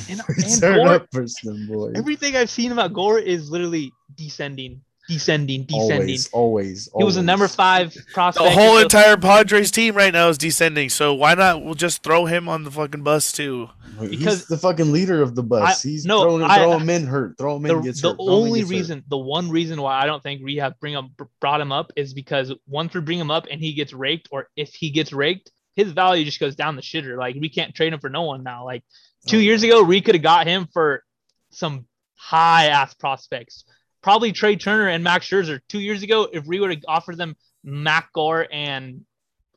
And, 0.09 0.21
We 0.27 0.43
and 0.43 0.59
turn 0.59 0.75
Gore, 0.77 0.87
up 0.95 1.07
for 1.11 1.25
some 1.27 1.67
boys. 1.67 1.93
everything 1.95 2.35
I've 2.35 2.49
seen 2.49 2.71
about 2.73 2.91
Gore 2.93 3.19
is 3.19 3.49
literally 3.49 3.91
descending, 4.15 4.81
descending, 5.07 5.63
descending. 5.65 5.99
always, 5.99 6.27
always, 6.29 6.89
He 6.97 7.03
was 7.03 7.17
a 7.17 7.23
number 7.23 7.47
five 7.47 7.95
prospect. 8.13 8.45
The 8.45 8.51
whole 8.51 8.77
entire 8.77 9.17
Padres 9.17 9.71
team 9.71 9.95
right 9.95 10.13
now 10.13 10.29
is 10.29 10.37
descending. 10.37 10.89
So 10.89 11.13
why 11.13 11.33
not? 11.33 11.63
We'll 11.63 11.73
just 11.73 12.03
throw 12.03 12.25
him 12.25 12.47
on 12.47 12.63
the 12.63 12.71
fucking 12.71 13.03
bus 13.03 13.31
too. 13.31 13.69
He's 13.99 14.09
because- 14.09 14.47
the 14.47 14.57
fucking 14.57 14.91
leader 14.91 15.21
of 15.21 15.35
the 15.35 15.43
bus. 15.43 15.85
I- 15.85 15.87
He's 15.89 16.05
no, 16.05 16.23
throwing, 16.23 16.43
I- 16.43 16.57
throw 16.57 16.77
him 16.77 16.89
in 16.89 17.05
hurt, 17.05 17.37
throw 17.37 17.57
him 17.57 17.65
in 17.65 17.75
the, 17.77 17.81
gets 17.83 18.01
the 18.01 18.09
hurt. 18.09 18.15
throw 18.17 18.25
only 18.29 18.61
gets 18.61 18.71
hurt. 18.71 18.75
reason 18.77 19.03
the 19.07 19.17
one 19.17 19.49
reason 19.49 19.81
why 19.81 20.01
I 20.01 20.05
don't 20.05 20.23
think 20.23 20.41
rehab 20.43 20.79
bring 20.79 20.95
up 20.95 21.05
brought 21.39 21.61
him 21.61 21.71
up 21.71 21.91
is 21.95 22.13
because 22.13 22.51
once 22.67 22.93
we 22.93 23.01
bring 23.01 23.19
him 23.19 23.29
up 23.31 23.45
and 23.51 23.59
he 23.61 23.73
gets 23.73 23.93
raked, 23.93 24.29
or 24.31 24.49
if 24.55 24.73
he 24.73 24.89
gets 24.89 25.13
raked, 25.13 25.51
his 25.75 25.91
value 25.91 26.23
just 26.25 26.39
goes 26.39 26.55
down 26.55 26.75
the 26.75 26.81
shitter. 26.81 27.17
Like 27.17 27.35
we 27.39 27.49
can't 27.49 27.75
trade 27.75 27.93
him 27.93 27.99
for 27.99 28.09
no 28.09 28.23
one 28.23 28.43
now. 28.43 28.65
Like 28.65 28.83
two 29.27 29.37
Oh, 29.37 29.41
years 29.41 29.63
ago, 29.63 29.83
we 29.83 30.01
could 30.01 30.15
have 30.15 30.23
got 30.23 30.47
him 30.47 30.67
for 30.73 31.03
some 31.51 31.85
high 32.15 32.67
ass 32.67 32.93
prospects. 32.95 33.63
Probably 34.03 34.33
Trea 34.33 34.57
Turner 34.57 34.89
and 34.89 35.03
Max 35.03 35.27
Scherzer. 35.27 35.61
Two 35.69 35.79
years 35.79 36.03
ago, 36.03 36.27
if 36.31 36.45
we 36.45 36.59
would 36.59 36.69
have 36.69 36.83
offered 36.87 37.17
them 37.17 37.35
Mac 37.63 38.11
Gore 38.13 38.47
and 38.51 39.05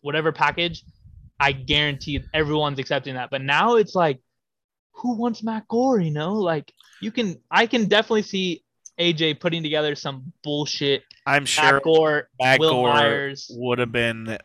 whatever 0.01 0.33
package, 0.33 0.85
I 1.39 1.53
guarantee 1.53 2.23
everyone's 2.33 2.79
accepting 2.79 3.15
that. 3.15 3.31
But 3.31 3.43
now 3.43 3.75
it's 3.75 3.95
like, 3.95 4.21
who 4.93 5.19
wants 5.19 5.43
Mac 5.43 5.69
Gore? 5.69 6.01
You 6.01 6.13
know, 6.13 6.35
like 6.35 6.73
you 7.03 7.11
can, 7.11 7.37
I 7.51 7.67
can 7.67 7.87
definitely 7.87 8.23
see 8.23 8.63
AJ 8.99 9.41
putting 9.41 9.63
together 9.63 9.95
some 9.95 10.33
bullshit. 10.43 11.03
I'm 11.27 11.43
Mac 11.43 11.49
sure 11.49 11.81
Gore, 11.81 12.29
Matt 12.41 12.61
Will 12.61 12.71
Gore 12.71 12.95
Myers. 12.95 13.51
would 13.51 13.79
have 13.79 13.93
been, 13.93 14.39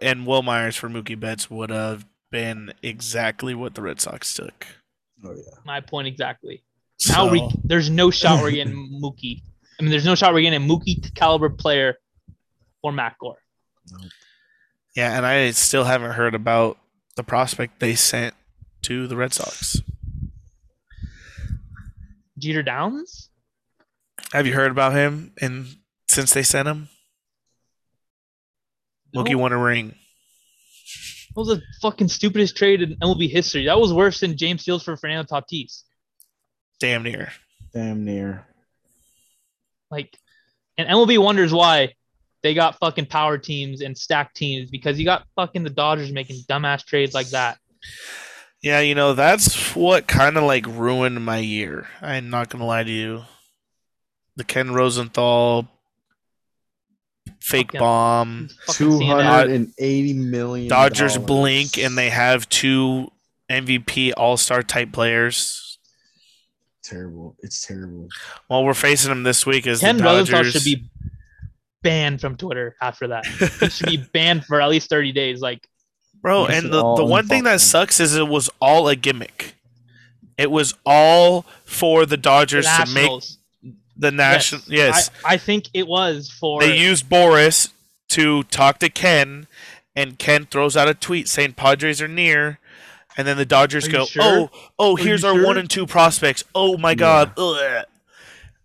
and 0.00 0.26
Wil 0.26 0.42
Myers 0.42 0.76
for 0.76 0.88
Mookie 0.88 1.18
Betts 1.18 1.50
would 1.50 1.70
have 1.70 2.06
been 2.30 2.72
exactly 2.82 3.54
what 3.54 3.74
the 3.74 3.82
Red 3.82 4.00
Sox 4.00 4.32
took. 4.32 4.66
Oh 5.24 5.32
yeah. 5.32 5.58
My 5.66 5.80
point 5.80 6.06
exactly. 6.06 6.62
Now 7.06 7.26
So, 7.26 7.32
we, 7.32 7.48
there's 7.64 7.90
no 7.90 8.10
shot 8.10 8.42
we're 8.42 8.50
getting 8.50 9.00
Mookie. 9.02 9.42
I 9.78 9.82
mean, 9.82 9.90
there's 9.90 10.04
no 10.04 10.14
shot 10.14 10.32
we're 10.32 10.40
getting 10.42 10.62
a 10.62 10.66
Mookie 10.66 11.14
caliber 11.14 11.50
player 11.50 11.96
for 12.82 12.92
Mac 12.92 13.18
Gore. 13.18 13.38
yeah, 14.96 15.16
and 15.16 15.24
I 15.24 15.50
still 15.52 15.84
haven't 15.84 16.12
heard 16.12 16.34
about 16.34 16.78
the 17.16 17.22
prospect 17.22 17.80
they 17.80 17.94
sent 17.94 18.34
to 18.82 19.06
the 19.06 19.16
Red 19.16 19.32
Sox. 19.32 19.80
Jeter 22.38 22.62
Downs? 22.62 23.30
Have 24.32 24.46
you 24.46 24.54
heard 24.54 24.70
about 24.70 24.92
him? 24.92 25.32
And 25.40 25.66
since 26.08 26.32
they 26.32 26.42
sent 26.42 26.68
him, 26.68 26.88
Mookie 29.14 29.34
won 29.34 29.52
a 29.52 29.58
ring. 29.58 29.94
That 31.34 31.40
was 31.40 31.48
the 31.48 31.62
fucking 31.80 32.08
stupidest 32.08 32.56
trade 32.56 32.82
in 32.82 32.96
MLB 32.96 33.30
history. 33.30 33.66
That 33.66 33.78
was 33.80 33.92
worse 33.92 34.20
than 34.20 34.36
James 34.36 34.62
Shields 34.62 34.84
for 34.84 34.96
Fernando 34.96 35.24
Tatis. 35.24 35.82
Damn 36.80 37.02
near. 37.02 37.32
Damn 37.72 38.04
near. 38.04 38.46
Like, 39.90 40.16
and 40.76 40.88
MLB 40.88 41.18
wonders 41.22 41.52
why 41.52 41.94
they 42.42 42.54
got 42.54 42.78
fucking 42.78 43.06
power 43.06 43.36
teams 43.38 43.80
and 43.80 43.96
stacked 43.96 44.36
teams 44.36 44.70
because 44.70 44.98
you 44.98 45.04
got 45.04 45.26
fucking 45.34 45.64
the 45.64 45.70
Dodgers 45.70 46.12
making 46.12 46.36
dumbass 46.48 46.84
trades 46.84 47.14
like 47.14 47.28
that. 47.30 47.58
Yeah, 48.62 48.80
you 48.80 48.94
know, 48.94 49.14
that's 49.14 49.74
what 49.76 50.06
kind 50.06 50.36
of 50.36 50.44
like 50.44 50.66
ruined 50.66 51.24
my 51.24 51.38
year. 51.38 51.86
I'm 52.02 52.30
not 52.30 52.48
going 52.48 52.60
to 52.60 52.66
lie 52.66 52.84
to 52.84 52.90
you. 52.90 53.22
The 54.36 54.44
Ken 54.44 54.72
Rosenthal 54.72 55.66
fake 57.40 57.68
Fucking- 57.68 57.80
bomb. 57.80 58.48
Fucking 58.66 58.74
Two 58.86 58.98
seeing 58.98 59.16
that. 59.16 59.24
hundred 59.24 59.54
and 59.54 59.74
eighty 59.78 60.12
million. 60.12 60.68
Dodgers 60.68 61.18
blink 61.18 61.76
and 61.78 61.96
they 61.98 62.10
have 62.10 62.48
two 62.48 63.10
MVP 63.50 64.12
All 64.16 64.36
Star 64.36 64.62
type 64.62 64.92
players. 64.92 65.67
Terrible. 66.82 67.36
It's 67.40 67.66
terrible. 67.66 68.08
Well, 68.48 68.64
we're 68.64 68.74
facing 68.74 69.10
them 69.10 69.22
this 69.22 69.44
week 69.44 69.66
as 69.66 69.80
Ken 69.80 69.96
the 69.96 70.04
Rosenthal 70.04 70.38
Dodgers. 70.38 70.52
should 70.52 70.64
be 70.64 70.88
banned 71.82 72.20
from 72.20 72.36
Twitter 72.36 72.76
after 72.80 73.08
that. 73.08 73.26
he 73.26 73.68
should 73.68 73.86
be 73.86 73.96
banned 74.12 74.44
for 74.44 74.60
at 74.60 74.68
least 74.68 74.88
30 74.88 75.12
days. 75.12 75.40
Like, 75.40 75.66
Bro, 76.20 76.46
and 76.46 76.66
the, 76.72 76.94
the 76.96 77.04
one 77.04 77.26
thing 77.26 77.44
that 77.44 77.60
sucks 77.60 78.00
is 78.00 78.16
it 78.16 78.26
was 78.26 78.50
all 78.60 78.88
a 78.88 78.96
gimmick. 78.96 79.54
It 80.36 80.50
was 80.50 80.74
all 80.86 81.44
for 81.64 82.02
the 82.06 82.10
the 82.10 82.16
Dodgers 82.16 82.66
to 82.66 82.86
make 82.94 83.22
the 83.96 84.10
national. 84.12 84.62
Yes, 84.68 85.10
I, 85.24 85.34
I 85.34 85.36
think 85.36 85.68
it 85.74 85.86
was 85.86 86.30
for. 86.30 86.60
they 86.60 86.78
used 86.78 87.08
Boras 87.08 87.72
to 88.10 88.44
talk 88.44 88.78
to 88.78 88.88
Ken, 88.88 89.46
and 89.94 90.18
Ken 90.18 90.46
throws 90.46 90.76
out 90.76 90.88
a 90.88 90.94
tweet 90.94 91.28
saying 91.28 91.54
Padres 91.54 92.00
are 92.00 92.08
near, 92.08 92.58
and 93.18 93.26
then 93.28 93.36
the 93.36 93.44
Dodgers 93.44 93.86
Are 93.88 93.92
go, 93.92 94.04
sure? 94.06 94.22
"Oh, 94.24 94.50
oh, 94.78 94.94
Are 94.94 94.98
here's 94.98 95.24
our 95.24 95.34
sure? 95.34 95.44
one 95.44 95.58
and 95.58 95.68
two 95.68 95.86
prospects. 95.86 96.44
Oh 96.54 96.78
my 96.78 96.94
God!" 96.94 97.32
Ugh. 97.36 97.84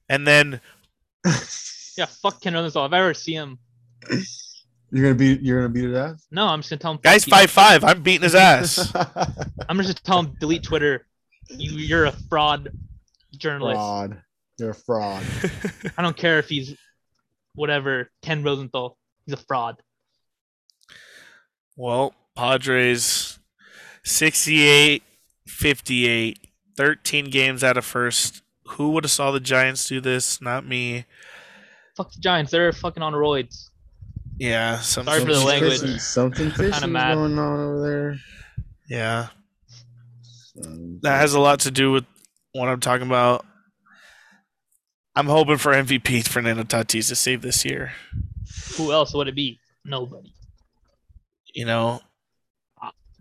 And 0.07 0.25
then 0.25 0.61
yeah, 1.97 2.05
fuck 2.05 2.39
Ken 2.41 2.53
Rosenthal. 2.53 2.85
If 2.85 2.93
I 2.93 2.99
ever 2.99 3.13
see 3.13 3.33
him, 3.33 3.57
You're 4.91 5.03
gonna 5.05 5.15
beat. 5.15 5.41
You're 5.41 5.59
gonna 5.61 5.73
beat 5.73 5.85
his 5.85 5.95
ass. 5.95 6.25
no, 6.31 6.47
I'm 6.47 6.59
just 6.59 6.69
gonna 6.69 6.79
tell 6.79 6.91
him. 6.91 6.99
guys 7.01 7.25
fuck 7.25 7.41
you. 7.41 7.47
five 7.47 7.51
five, 7.51 7.83
I'm 7.83 8.01
beating 8.03 8.21
his 8.23 8.35
ass. 8.35 8.93
I'm 9.67 9.77
just 9.77 9.89
gonna 9.89 9.93
tell 10.03 10.19
him 10.19 10.35
delete 10.39 10.63
Twitter. 10.63 11.05
You, 11.49 11.71
you're 11.77 12.05
a 12.05 12.11
fraud 12.29 12.69
journalist. 13.37 13.75
fraud. 13.77 14.21
You're 14.59 14.69
a 14.69 14.75
fraud. 14.75 15.23
I 15.97 16.01
don't 16.03 16.15
care 16.15 16.37
if 16.39 16.47
he's 16.47 16.77
whatever 17.55 18.11
Ken 18.21 18.43
Rosenthal. 18.43 18.97
He's 19.25 19.33
a 19.33 19.37
fraud. 19.37 19.81
Well, 21.75 22.13
Padres 22.35 23.32
68 24.03 25.03
58, 25.47 26.39
13 26.77 27.25
games 27.29 27.63
out 27.63 27.77
of 27.77 27.85
first. 27.85 28.41
Who 28.69 28.91
would 28.91 29.03
have 29.03 29.11
saw 29.11 29.31
the 29.31 29.39
Giants 29.39 29.87
do 29.87 29.99
this? 30.01 30.41
Not 30.41 30.65
me. 30.65 31.05
Fuck 31.97 32.13
the 32.13 32.21
Giants. 32.21 32.51
They're 32.51 32.71
fucking 32.71 33.03
on 33.03 33.13
roids. 33.13 33.69
Yeah, 34.39 34.79
some, 34.79 35.05
Sorry 35.05 35.19
for 35.19 35.33
the 35.33 35.43
language. 35.43 35.81
Fishy- 35.81 35.99
Something 35.99 36.49
fishy 36.51 36.87
mad. 36.87 37.15
going 37.15 37.37
on 37.37 37.59
over 37.59 37.81
there. 37.81 38.15
Yeah, 38.89 39.27
Um, 40.65 40.99
that 41.03 41.19
has 41.19 41.33
a 41.33 41.39
lot 41.39 41.59
to 41.61 41.71
do 41.71 41.91
with 41.91 42.05
what 42.53 42.67
I'm 42.67 42.79
talking 42.79 43.05
about. 43.07 43.45
I'm 45.15 45.27
hoping 45.27 45.57
for 45.57 45.71
MVP 45.73 46.27
Fernando 46.27 46.63
Tatis 46.63 47.09
to 47.09 47.15
save 47.15 47.41
this 47.41 47.63
year. 47.63 47.93
Who 48.77 48.91
else 48.91 49.13
would 49.13 49.27
it 49.27 49.35
be? 49.35 49.59
Nobody. 49.85 50.33
You 51.53 51.65
know, 51.65 52.01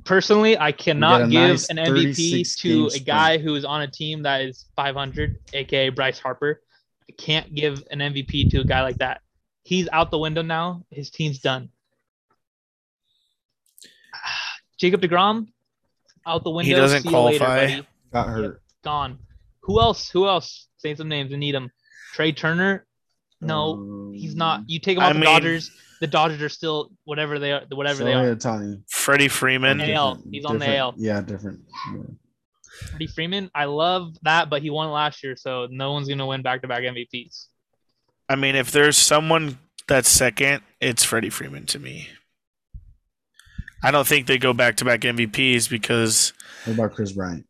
Personally, 0.05 0.59
I 0.59 0.73
cannot 0.73 1.31
give 1.31 1.51
nice 1.51 1.69
an 1.71 1.77
MVP 1.77 2.57
to 2.63 2.87
a 2.87 2.91
sprint. 2.91 3.07
guy 3.07 3.39
who 3.39 3.55
is 3.55 3.65
on 3.65 3.83
a 3.83 3.89
team 3.89 4.23
that 4.23 4.41
is 4.41 4.67
500, 4.77 5.39
aka 5.53 5.89
Bryce 5.91 6.19
Harper. 6.19 6.61
I 7.09 7.13
can't 7.13 7.55
give 7.55 7.85
an 7.91 8.01
MVP 8.01 8.51
to 8.51 8.61
a 8.61 8.65
guy 8.65 8.83
like 8.83 8.99
that. 8.99 9.21
He's 9.63 9.89
out 9.93 10.11
the 10.11 10.19
window 10.19 10.43
now. 10.43 10.85
His 10.91 11.11
team's 11.11 11.39
done. 11.39 11.69
Jacob 14.79 15.01
DeGrom, 15.01 15.49
out 16.27 16.43
the 16.45 16.51
window. 16.51 16.69
He 16.69 16.75
doesn't 16.75 17.03
See 17.03 17.11
you 17.11 17.19
later, 17.19 17.45
qualify. 17.45 17.81
got 18.13 18.29
hurt. 18.29 18.63
Gone. 18.83 19.19
Who 19.61 19.81
else? 19.81 20.11
Who 20.11 20.27
else? 20.27 20.67
Say 20.79 20.95
some 20.97 21.09
names. 21.09 21.31
We 21.31 21.37
need 21.37 21.55
him. 21.55 21.71
Trea 22.15 22.33
Turner. 22.33 22.87
No, 23.47 24.11
he's 24.15 24.35
not. 24.35 24.63
You 24.69 24.79
take 24.79 24.97
him 24.97 25.03
I 25.03 25.07
off 25.09 25.13
the 25.15 25.19
mean- 25.21 25.25
Dodgers. 25.29 25.71
The 26.01 26.07
Dodgers 26.09 26.43
are 26.43 26.49
still 26.49 26.91
whatever 27.05 27.39
they 27.39 27.53
are. 27.53 27.63
Whatever 27.71 28.03
they 28.03 28.13
are. 28.13 28.35
Shohei 28.35 28.37
Ohtani. 28.37 28.83
Freddie 28.91 29.29
Freeman. 29.29 29.79
Yeah. 29.79 29.95
AL. 30.01 30.23
He's 30.33 30.45
on 30.45 30.55
the 30.59 30.65
Different- 30.67 30.79
AL. 30.81 30.95
Yeah, 30.97 31.21
different. 31.21 31.61
Yeah. 31.95 32.03
Freddie 32.91 33.07
Freeman. 33.07 33.51
I 33.55 33.67
love 33.67 34.17
that, 34.23 34.51
but 34.51 34.63
he 34.63 34.71
won 34.71 34.91
last 34.91 35.23
year, 35.23 35.37
so 35.37 35.69
no 35.71 35.93
one's 35.93 36.09
gonna 36.09 36.27
win 36.27 36.43
back-to-back 36.43 36.83
MVPs. 36.83 37.47
I 38.29 38.35
mean, 38.35 38.57
if 38.57 38.73
there's 38.73 38.97
someone 38.97 39.59
that's 39.87 40.09
second, 40.09 40.63
it's 40.81 41.05
Freddie 41.05 41.31
Freeman 41.31 41.67
to 41.67 41.79
me. 41.79 42.09
I 43.85 43.91
don't 43.93 44.07
think 44.07 44.27
they 44.27 44.39
go 44.39 44.53
back 44.53 44.77
to 44.79 44.85
back 44.85 45.01
MVPs 45.01 45.69
because 45.69 46.33
What 46.65 46.75
about 46.75 46.93
Kris 46.95 47.13
Bryant? 47.13 47.47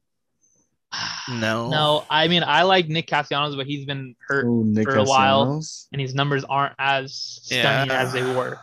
No, 1.29 1.71
No, 1.71 2.05
I 2.11 2.29
mean 2.29 2.43
I 2.43 2.63
like 2.63 2.89
Nick 2.89 3.07
Castellanos, 3.07 3.57
but 3.57 3.67
he's 3.67 3.85
been 3.87 4.15
hurt 4.29 4.45
Oh, 4.47 4.63
Nick 4.63 4.85
for 4.85 4.97
a 4.97 5.05
while. 5.05 5.63
And 5.93 6.01
his 6.01 6.15
numbers 6.15 6.45
aren't 6.45 6.75
as 6.79 7.15
stunning 7.43 7.91
Yeah. 7.91 8.03
as 8.03 8.13
they 8.13 8.23
were. 8.23 8.59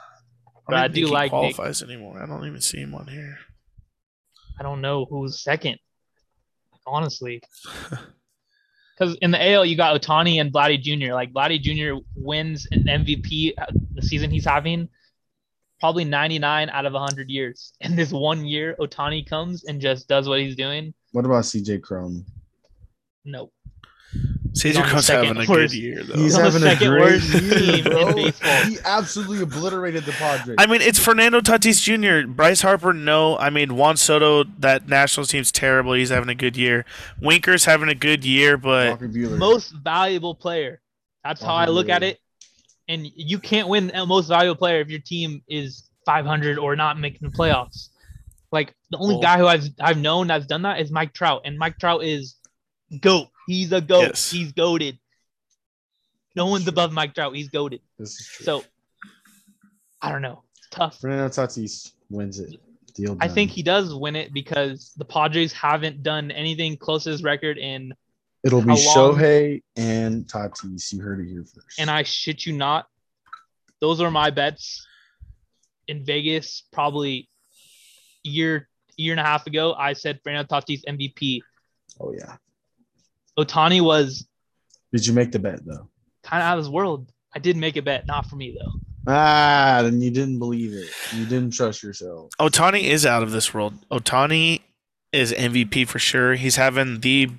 But 0.68 0.76
I, 0.76 0.80
I 0.80 0.82
don't 0.88 0.94
do 0.96 1.02
think 1.02 1.08
he 1.08 1.14
like 1.14 1.32
Nick. 1.58 1.82
anymore. 1.84 2.22
I 2.22 2.28
don't 2.28 2.46
even 2.46 2.62
see 2.62 2.80
him 2.80 2.94
on 2.94 3.08
here. 3.08 3.38
I 4.60 4.64
don't 4.64 4.82
know 4.82 5.06
who's 5.06 5.42
second, 5.42 5.78
honestly. 6.86 7.42
Because 8.98 9.16
in 9.22 9.32
the 9.32 9.42
AL, 9.52 9.64
you 9.64 9.78
got 9.78 10.00
Ohtani 10.02 10.42
and 10.42 10.52
Vladdy 10.52 10.78
Jr. 10.78 11.14
Like 11.14 11.32
Vladdy 11.32 11.58
Jr. 11.62 12.04
wins 12.18 12.68
an 12.72 12.84
MVP 12.84 13.54
uh, 13.58 13.68
the 13.94 14.02
season 14.02 14.30
he's 14.30 14.44
having, 14.44 14.90
probably 15.80 16.04
99 16.04 16.70
out 16.70 16.86
of 16.86 16.92
100 16.92 17.30
years. 17.30 17.72
And 17.80 17.98
this 17.98 18.12
one 18.12 18.44
year, 18.46 18.76
Ohtani 18.78 19.26
comes 19.26 19.64
and 19.64 19.80
just 19.80 20.10
does 20.10 20.28
what 20.28 20.42
he's 20.42 20.58
doing. 20.58 20.94
What 21.12 21.26
about 21.26 21.44
CJ 21.44 21.82
Cron? 21.82 22.26
No, 23.26 23.52
CJ 24.54 24.78
on 24.78 24.84
the 24.84 24.90
Cron's 24.90 25.08
having 25.08 25.38
a 25.38 25.46
good 25.46 25.74
year 25.74 26.04
though. 26.04 26.16
He's 26.16 26.36
on 26.36 26.44
the 26.44 26.52
having 26.52 26.68
a 26.68 26.72
second 26.72 26.90
great 26.90 27.02
worst 27.02 27.34
year, 27.34 27.84
bro. 27.84 28.16
He 28.66 28.78
absolutely 28.84 29.42
obliterated 29.42 30.04
the 30.06 30.12
Padres. 30.14 30.56
I 30.58 30.66
mean, 30.66 30.82
it's 30.82 30.98
Fernando 31.00 31.40
Tatis 31.40 31.82
Jr. 31.82 32.28
Bryce 32.28 32.62
Harper, 32.62 32.94
no. 32.94 33.38
I 33.38 33.50
mean, 33.50 33.76
Juan 33.76 33.98
Soto, 33.98 34.46
that 34.60 34.88
national 34.88 35.26
team's 35.28 35.52
terrible. 35.52 35.94
He's 35.94 36.10
having 36.10 36.30
a 36.30 36.36
good 36.36 36.58
year. 36.58 36.86
Winker's 37.22 37.66
having 37.66 37.90
a 37.90 37.96
good 37.96 38.26
year, 38.26 38.58
but 38.58 39.00
most 39.02 39.72
valuable 39.72 40.36
player. 40.36 40.82
That's 41.24 41.42
how 41.42 41.54
I 41.54 41.62
Walker 41.62 41.72
look 41.72 41.90
at 41.90 42.04
it. 42.04 42.20
And 42.88 43.08
you 43.16 43.38
can't 43.38 43.68
win 43.68 43.92
most 44.08 44.28
valuable 44.28 44.58
player 44.58 44.82
if 44.82 44.90
your 44.90 45.00
team 45.00 45.44
is 45.48 45.90
500 46.08 46.58
or 46.58 46.76
not 46.76 47.00
making 47.00 47.30
the 47.30 47.38
playoffs. 47.38 47.90
Like 48.52 48.74
the 48.90 48.98
only 48.98 49.16
Well- 49.16 49.22
guy 49.22 49.38
who 49.38 49.48
I've 49.48 49.66
I've 49.80 49.98
known 49.98 50.28
that's 50.28 50.46
done 50.48 50.64
that 50.64 50.80
is 50.80 50.92
Mike 50.92 51.14
Trout, 51.14 51.42
and 51.46 51.58
Mike 51.58 51.78
Trout 51.80 52.04
is 52.04 52.36
goat. 53.00 53.28
He's 53.48 53.72
a 53.72 53.82
goat. 53.82 54.02
Yes. 54.08 54.32
He's 54.32 54.52
goaded. 54.52 55.00
No 56.36 56.46
one's 56.48 56.68
above 56.68 56.92
Mike 56.92 57.14
Trout. 57.16 57.36
He's 57.36 57.50
goaded. 57.50 57.82
This 57.98 58.20
is 58.20 58.28
true. 58.28 58.46
So 58.46 58.64
I 60.02 60.12
don't 60.12 60.22
know. 60.22 60.44
It's 60.58 60.68
tough. 60.72 61.00
Fernando 61.00 61.28
Tatis 61.30 61.92
wins 62.10 62.40
it. 62.40 62.56
Deal 62.96 63.18
I 63.22 63.28
think 63.28 63.52
he 63.52 63.62
does 63.62 63.94
win 63.94 64.16
it 64.16 64.34
because 64.34 64.94
the 64.98 65.06
Padres 65.06 65.54
haven't 65.54 66.02
done 66.02 66.32
anything 66.32 66.76
close 66.76 67.04
to 67.04 67.12
his 67.12 67.22
record 67.24 67.58
in 67.60 67.94
it'll 68.44 68.62
be 68.62 68.74
Shohei 68.74 69.62
and 69.76 70.26
Tatis. 70.26 70.92
You 70.92 71.02
heard 71.02 71.20
it 71.20 71.28
here 71.30 71.44
first. 71.44 71.80
and 71.80 71.90
I 71.90 72.04
shit 72.04 72.46
you 72.48 72.54
not, 72.54 72.88
those 73.80 74.02
are 74.02 74.10
my 74.10 74.32
bets 74.32 74.86
in 75.88 76.04
Vegas. 76.04 76.64
Probably 76.74 77.29
year 78.24 78.68
year 78.98 79.14
and 79.14 79.20
a 79.20 79.24
half 79.24 79.48
ago, 79.48 79.74
I 79.74 79.94
said 79.94 80.20
Fernando 80.24 80.48
Tatis 80.48 80.82
MVP. 80.88 81.42
oh 82.00 82.14
yeah. 82.18 82.36
Ohtani 83.38 83.82
was 83.82 84.28
Did 84.92 85.08
you 85.08 85.14
make 85.14 85.32
the 85.32 85.40
bet 85.40 85.66
though? 85.66 85.88
kind 86.24 86.44
of 86.44 86.48
out 86.48 86.58
of 86.58 86.66
this 86.66 86.72
world. 86.72 87.12
I 87.34 87.40
did 87.40 87.56
make 87.58 87.78
a 87.78 87.82
bet, 87.82 88.06
not 88.06 88.26
for 88.26 88.36
me 88.36 88.58
though. 88.60 88.80
Ah, 89.12 89.80
then 89.84 90.02
you 90.02 90.12
didn't 90.12 90.40
believe 90.40 90.74
it. 90.74 90.90
You 91.16 91.26
didn't 91.26 91.52
trust 91.52 91.82
yourself. 91.82 92.32
Ohtani 92.40 92.84
is 92.84 93.06
out 93.06 93.24
of 93.24 93.32
this 93.32 93.54
world. 93.54 93.74
Ohtani 93.90 94.62
is 95.14 95.32
MVP 95.32 95.88
for 95.88 95.98
sure. 96.00 96.36
He's 96.36 96.58
having 96.58 97.00
the, 97.00 97.30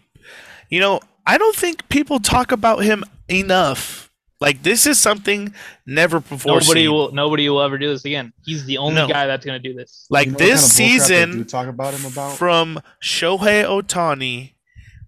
you 0.71 0.81
know, 0.81 1.01
I 1.27 1.39
don't 1.39 1.55
think 1.55 1.89
people 1.89 2.19
talk 2.19 2.51
about 2.51 2.79
him 2.83 3.05
enough. 3.29 4.10
Like 4.41 4.63
this 4.63 4.87
is 4.87 4.99
something 4.99 5.53
never 5.87 6.21
before 6.21 6.61
nobody 6.61 6.83
seen. 6.85 6.93
will 6.93 7.13
nobody 7.13 7.49
will 7.51 7.61
ever 7.61 7.77
do 7.77 7.89
this 7.89 8.05
again. 8.05 8.33
He's 8.45 8.65
the 8.65 8.79
only 8.79 8.95
No. 9.03 9.09
guy 9.09 9.27
that's 9.27 9.45
gonna 9.45 9.59
do 9.59 9.75
this. 9.75 10.07
like 10.09 10.27
You 10.27 10.33
know 10.33 10.39
this 10.39 10.49
kind 10.79 10.95
of 10.97 11.03
season 11.05 11.45
talk 11.47 11.67
about 11.69 11.93
him 11.95 12.11
about 12.11 12.37
from 12.39 12.81
Shohei 13.03 13.65
Ohtani 13.65 14.53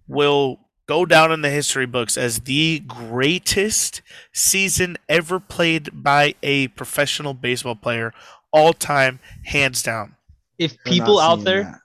will 0.07 0.59
go 0.85 1.05
down 1.05 1.31
in 1.31 1.41
the 1.41 1.49
history 1.49 1.85
books 1.87 2.17
as 2.17 2.41
the 2.41 2.79
greatest 2.85 4.01
season 4.33 4.97
ever 5.09 5.39
played 5.39 5.89
by 6.03 6.35
a 6.43 6.67
professional 6.69 7.33
baseball 7.33 7.75
player 7.75 8.13
all 8.51 8.73
time, 8.73 9.19
hands 9.45 9.81
down. 9.81 10.15
If 10.59 10.75
We're 10.85 10.91
people 10.91 11.19
out 11.19 11.43
there, 11.43 11.63
that. 11.63 11.79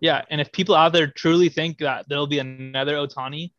yeah, 0.00 0.22
and 0.30 0.40
if 0.40 0.52
people 0.52 0.74
out 0.76 0.92
there 0.92 1.08
truly 1.08 1.48
think 1.48 1.78
that 1.78 2.08
there'll 2.08 2.28
be 2.28 2.38
another 2.38 2.94
Ohtani, 2.94 3.50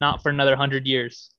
not 0.00 0.22
for 0.22 0.30
another 0.30 0.56
hundred 0.56 0.86
years, 0.86 1.30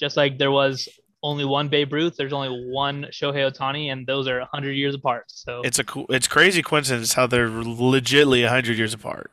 just 0.00 0.16
like 0.16 0.38
there 0.38 0.50
was 0.50 0.88
only 1.22 1.44
one 1.44 1.68
Babe 1.68 1.92
Ruth, 1.92 2.16
there's 2.16 2.32
only 2.32 2.48
one 2.72 3.04
Shohei 3.12 3.50
Ohtani, 3.52 3.92
and 3.92 4.06
those 4.06 4.26
are 4.26 4.40
hundred 4.52 4.72
years 4.72 4.94
apart. 4.94 5.24
So 5.28 5.60
It's 5.62 5.78
a 5.78 5.84
cool, 5.84 6.06
it's 6.08 6.26
crazy 6.26 6.62
coincidence 6.62 7.12
how 7.12 7.26
they're 7.26 7.48
legitly 7.50 8.48
hundred 8.48 8.78
years 8.78 8.94
apart. 8.94 9.30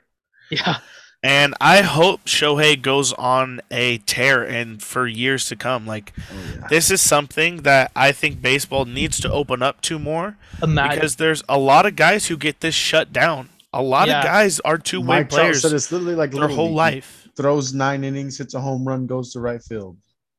yeah, 0.51 0.80
And 1.23 1.56
I 1.62 1.82
hope 1.82 2.25
Shohei 2.25 2.82
goes 2.82 3.13
on 3.13 3.62
a 3.71 3.99
tear 3.99 4.43
and 4.43 4.84
for 4.84 5.08
years 5.08 5.45
to 5.47 5.56
come. 5.56 5.88
Like 5.88 6.13
Oh, 6.17 6.36
yeah. 6.60 6.67
this 6.69 6.91
is 6.91 7.01
something 7.01 7.62
that 7.63 7.91
I 7.95 8.12
think 8.12 8.41
baseball 8.41 8.84
needs 8.86 9.19
to 9.21 9.32
open 9.32 9.62
up 9.63 9.80
to 9.84 9.97
more 9.97 10.38
imagine 10.62 10.95
because 10.97 11.15
there's 11.15 11.43
a 11.47 11.58
lot 11.58 11.86
of 11.86 11.95
guys 11.95 12.27
who 12.27 12.36
get 12.38 12.60
this 12.60 12.75
shut 12.75 13.13
down. 13.13 13.49
A 13.73 13.82
lot 13.82 14.08
Yeah. 14.10 14.19
of 14.19 14.25
guys 14.25 14.60
are 14.62 14.77
two 14.77 14.99
way 15.01 15.23
players 15.23 15.62
said 15.62 15.71
it's 15.73 15.91
literally 15.91 16.15
like 16.15 16.32
their 16.32 16.47
whole 16.49 16.65
League. 16.75 16.93
He 16.93 16.95
life. 16.99 17.27
Throws 17.38 17.73
nine 17.73 18.03
innings, 18.03 18.38
hits 18.38 18.56
a 18.56 18.60
home 18.62 18.86
run, 18.88 19.06
goes 19.08 19.32
to 19.34 19.39
right 19.39 19.62
field. 19.62 19.97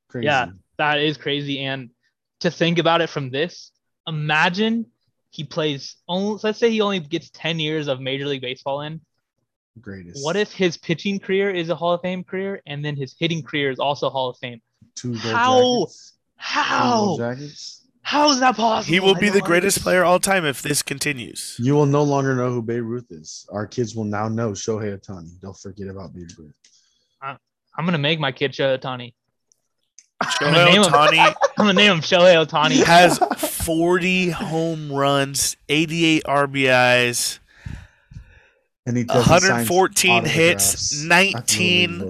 Crazy. 0.09 0.27
Yeah. 0.27 0.47
that 0.79 1.01
is 1.01 1.17
crazy. 1.17 1.61
And 1.65 1.91
to 2.41 2.51
think 2.51 2.79
about 2.79 3.01
it 3.01 3.11
from 3.11 3.31
this, 3.31 3.73
imagine 4.07 4.87
he 5.31 5.45
plays 5.45 5.97
only 6.09 6.41
let's 6.43 6.59
say 6.59 6.71
he 6.71 6.81
only 6.81 7.01
gets 7.01 7.31
10 7.31 7.61
years 7.61 7.89
of 7.89 8.01
Major 8.01 8.27
League 8.27 8.41
Baseball 8.41 8.81
in. 8.83 9.01
Greatest. 9.81 10.25
What 10.25 10.37
if 10.37 10.53
his 10.53 10.77
pitching 10.77 11.21
career 11.21 11.51
is 11.51 11.69
a 11.69 11.75
Hall 11.75 11.93
of 11.93 12.01
Fame 12.01 12.25
career 12.25 12.61
and 12.67 12.85
then 12.85 12.97
his 12.97 13.15
hitting 13.19 13.43
career 13.43 13.71
is 13.71 13.79
also 13.79 14.11
Hall 14.11 14.31
of 14.31 14.37
Fame? 14.39 14.61
two 14.97 15.17
gold 15.21 15.23
How? 15.23 15.87
jackets? 15.87 16.15
How? 16.37 17.05
gold 17.05 17.19
jackets? 17.21 17.75
How 18.03 18.31
is 18.31 18.41
that 18.41 18.57
possible? 18.57 18.93
He 18.93 19.01
will 19.01 19.15
I 19.17 19.21
be 19.21 19.29
the 19.29 19.41
greatest 19.43 19.77
understand. 19.79 19.83
player 19.85 20.05
all 20.05 20.19
time 20.19 20.47
if 20.47 20.63
this 20.63 20.83
continues. 20.83 21.57
You 21.59 21.75
will 21.75 21.87
no 21.87 22.03
longer 22.03 22.35
know 22.35 22.51
who 22.51 22.63
Babe 22.63 22.83
Ruth 22.85 23.05
is. 23.11 23.47
Our 23.53 23.67
kids 23.67 23.95
will 23.95 24.05
now 24.05 24.29
know 24.29 24.53
Shohei 24.53 24.99
Ohtani. 24.99 25.39
They'll 25.41 25.53
forget 25.53 25.89
about 25.89 26.15
Babe 26.15 26.29
Ruth. 26.39 26.55
I'm 27.21 27.85
gonna 27.85 27.99
make 27.99 28.19
my 28.19 28.33
kid 28.33 28.53
Shohei 28.53 28.79
Ohtani. 28.81 29.13
Shohei 30.25 30.65
name 30.73 30.83
him- 30.83 30.93
Ohtani 30.93 31.19
I'm 31.19 31.35
gonna 31.57 31.73
name 31.75 31.93
him 31.93 32.01
Shohei 32.01 32.45
Ohtani. 32.47 32.83
has 32.85 33.19
40 33.19 34.31
home 34.31 34.93
runs, 34.93 35.57
88 35.69 36.25
RBIs, 36.25 37.39
And 38.87 38.97
he 38.97 39.05
114 39.05 40.25
hits, 40.25 40.33
autographs 40.33 40.93
after 40.93 41.09
the 41.09 41.15
League 41.25 41.35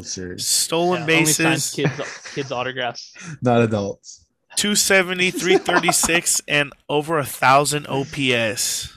19 0.01 0.39
stolen 0.39 1.01
Yeah, 1.09 1.15
only 1.17 1.25
signs 1.27 1.71
bases, 1.75 1.75
kids 1.75 2.33
kids 2.35 2.53
autographs. 2.53 3.13
Not 3.43 3.63
adults. 3.63 4.25
270, 4.57 5.31
336, 5.31 6.41
and 6.49 6.73
over 6.89 7.19
a 7.19 7.25
thousand 7.25 7.87
OPS. 7.87 8.97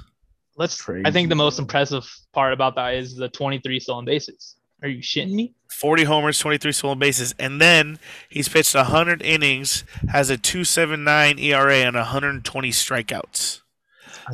Let's. 0.58 0.82
Crazy. 0.82 1.06
I 1.06 1.12
think 1.12 1.30
the 1.30 1.36
most 1.36 1.60
impressive 1.60 2.04
part 2.34 2.54
about 2.54 2.76
that 2.76 2.96
is 2.96 3.16
the 3.16 3.30
23 3.30 3.80
stolen 3.80 4.06
bases. 4.06 4.56
Are 4.82 4.88
you 4.88 5.02
shitting 5.02 5.32
me? 5.32 5.54
40 5.70 6.04
homers, 6.04 6.40
23 6.40 6.72
stolen 6.72 7.00
bases, 7.00 7.34
and 7.40 7.62
then 7.62 8.00
he's 8.30 8.50
pitched 8.50 8.76
100 8.76 9.22
innings, 9.22 9.84
has 10.10 10.30
a 10.30 10.38
2.79 10.38 11.40
ERA 11.40 11.76
and 11.78 11.96
120 11.96 12.70
strikeouts. 12.72 13.62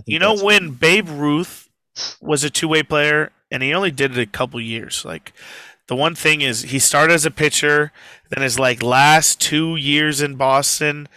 You 0.06 0.20
know 0.20 0.36
when 0.36 0.72
Babe 0.72 1.08
Ruth 1.10 1.70
was 2.22 2.44
a 2.44 2.50
two-way 2.50 2.84
player 2.84 3.32
and 3.50 3.64
he 3.64 3.74
only 3.74 3.92
did 3.92 4.18
it 4.18 4.22
a 4.22 4.26
couple 4.26 4.60
years. 4.60 5.06
Like 5.06 5.34
the 5.88 5.96
one 5.96 6.16
thing 6.16 6.42
is 6.42 6.64
he 6.64 6.80
started 6.80 7.14
as 7.14 7.26
a 7.26 7.32
pitcher, 7.32 7.92
then 8.30 8.44
his 8.44 8.60
like 8.60 8.84
last 8.84 9.40
2 9.42 9.76
years 9.76 10.22
in 10.22 10.36
Boston 10.36 11.08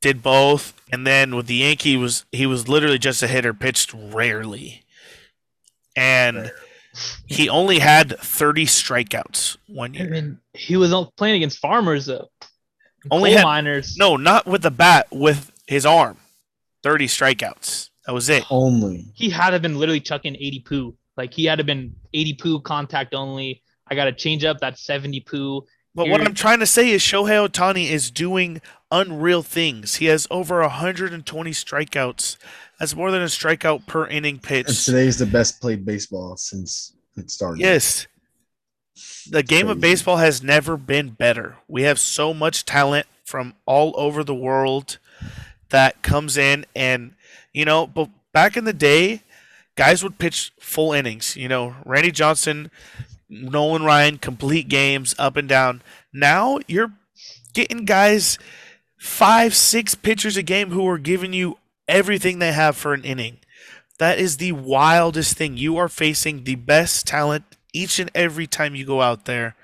did 0.00 0.22
both, 0.22 0.74
and 0.92 1.06
then 1.06 1.34
with 1.34 1.46
the 1.46 1.54
Yankee 1.54 1.96
was 1.96 2.24
he 2.30 2.46
was 2.46 2.68
literally 2.68 2.98
just 2.98 3.22
a 3.22 3.26
hitter, 3.26 3.52
pitched 3.52 3.92
rarely. 3.94 4.84
And 5.96 6.52
he 7.26 7.48
only 7.48 7.78
had 7.78 8.18
30 8.18 8.66
strikeouts 8.66 9.56
one 9.66 9.94
I 9.94 9.98
year. 10.00 10.10
mean, 10.10 10.38
he 10.54 10.76
was 10.76 10.92
playing 11.16 11.36
against 11.36 11.58
farmers 11.58 12.06
though. 12.06 12.28
Only 13.10 13.30
Coal 13.30 13.36
had- 13.38 13.44
miners. 13.44 13.96
No, 13.96 14.16
not 14.16 14.46
with 14.46 14.62
the 14.62 14.70
bat, 14.70 15.06
with 15.10 15.52
his 15.66 15.86
arm. 15.86 16.16
30 16.82 17.06
strikeouts. 17.06 17.90
That 18.06 18.12
was 18.12 18.28
it. 18.28 18.44
only. 18.50 19.06
he 19.14 19.30
had 19.30 19.46
to 19.48 19.52
have 19.54 19.62
been 19.62 19.78
literally 19.78 20.00
chucking 20.00 20.36
80 20.36 20.60
poo. 20.60 20.96
Like 21.16 21.32
he 21.34 21.44
had 21.46 21.56
to 21.56 21.60
have 21.60 21.66
been 21.66 21.94
80 22.14 22.34
poo 22.34 22.60
contact 22.60 23.14
only. 23.14 23.62
I 23.88 23.94
got 23.96 24.04
to 24.04 24.12
change 24.12 24.44
up 24.44 24.58
that 24.60 24.78
70 24.78 25.20
poo. 25.20 25.64
But 25.94 26.08
what 26.08 26.20
I'm 26.20 26.34
trying 26.34 26.60
to 26.60 26.66
say 26.66 26.90
is 26.90 27.00
Shohei 27.02 27.48
Ohtani 27.48 27.88
is 27.90 28.10
doing 28.10 28.60
unreal 28.90 29.42
things. 29.42 29.94
He 29.96 30.06
has 30.06 30.26
over 30.30 30.60
120 30.60 31.50
strikeouts. 31.52 32.36
That's 32.78 32.94
more 32.94 33.10
than 33.10 33.22
a 33.22 33.26
strikeout 33.26 33.86
per 33.86 34.06
inning 34.06 34.38
pitch. 34.38 34.68
And 34.68 34.76
today's 34.76 35.18
the 35.18 35.26
best 35.26 35.60
played 35.60 35.84
baseball 35.84 36.36
since 36.36 36.94
it 37.16 37.30
started. 37.30 37.60
Yes. 37.60 38.06
The 39.30 39.42
game 39.42 39.68
of 39.68 39.80
baseball 39.80 40.18
has 40.18 40.42
never 40.42 40.76
been 40.76 41.10
better. 41.10 41.56
We 41.68 41.82
have 41.82 41.98
so 41.98 42.32
much 42.32 42.64
talent 42.64 43.06
from 43.24 43.54
all 43.66 43.92
over 43.96 44.22
the 44.22 44.34
world 44.34 44.98
that 45.70 46.02
comes 46.02 46.36
in 46.36 46.64
and 46.74 47.12
you 47.52 47.64
know, 47.64 47.86
but 47.86 48.10
back 48.32 48.56
in 48.56 48.64
the 48.64 48.72
day, 48.74 49.22
guys 49.76 50.02
would 50.02 50.18
pitch 50.18 50.52
full 50.60 50.92
innings. 50.92 51.36
You 51.36 51.48
know, 51.48 51.76
Randy 51.84 52.10
Johnson, 52.10 52.70
Nolan 53.28 53.82
Ryan, 53.82 54.18
complete 54.18 54.68
games 54.68 55.14
up 55.18 55.36
and 55.36 55.48
down. 55.48 55.82
Now 56.12 56.58
you're 56.66 56.92
getting 57.54 57.86
guys 57.86 58.38
five, 58.98 59.54
six 59.54 59.94
pitchers 59.94 60.36
a 60.36 60.42
game 60.42 60.70
who 60.70 60.86
are 60.86 60.98
giving 60.98 61.32
you 61.32 61.56
everything 61.88 62.38
they 62.38 62.52
have 62.52 62.76
for 62.76 62.94
an 62.94 63.04
inning. 63.04 63.38
That 63.98 64.18
is 64.18 64.36
the 64.36 64.52
wildest 64.52 65.36
thing. 65.36 65.56
You 65.56 65.76
are 65.78 65.88
facing 65.88 66.44
the 66.44 66.56
best 66.56 67.06
talent 67.06 67.44
each 67.72 67.98
and 67.98 68.10
every 68.14 68.46
time 68.46 68.74
you 68.74 68.84
go 68.84 69.02
out 69.02 69.24
there. 69.24 69.54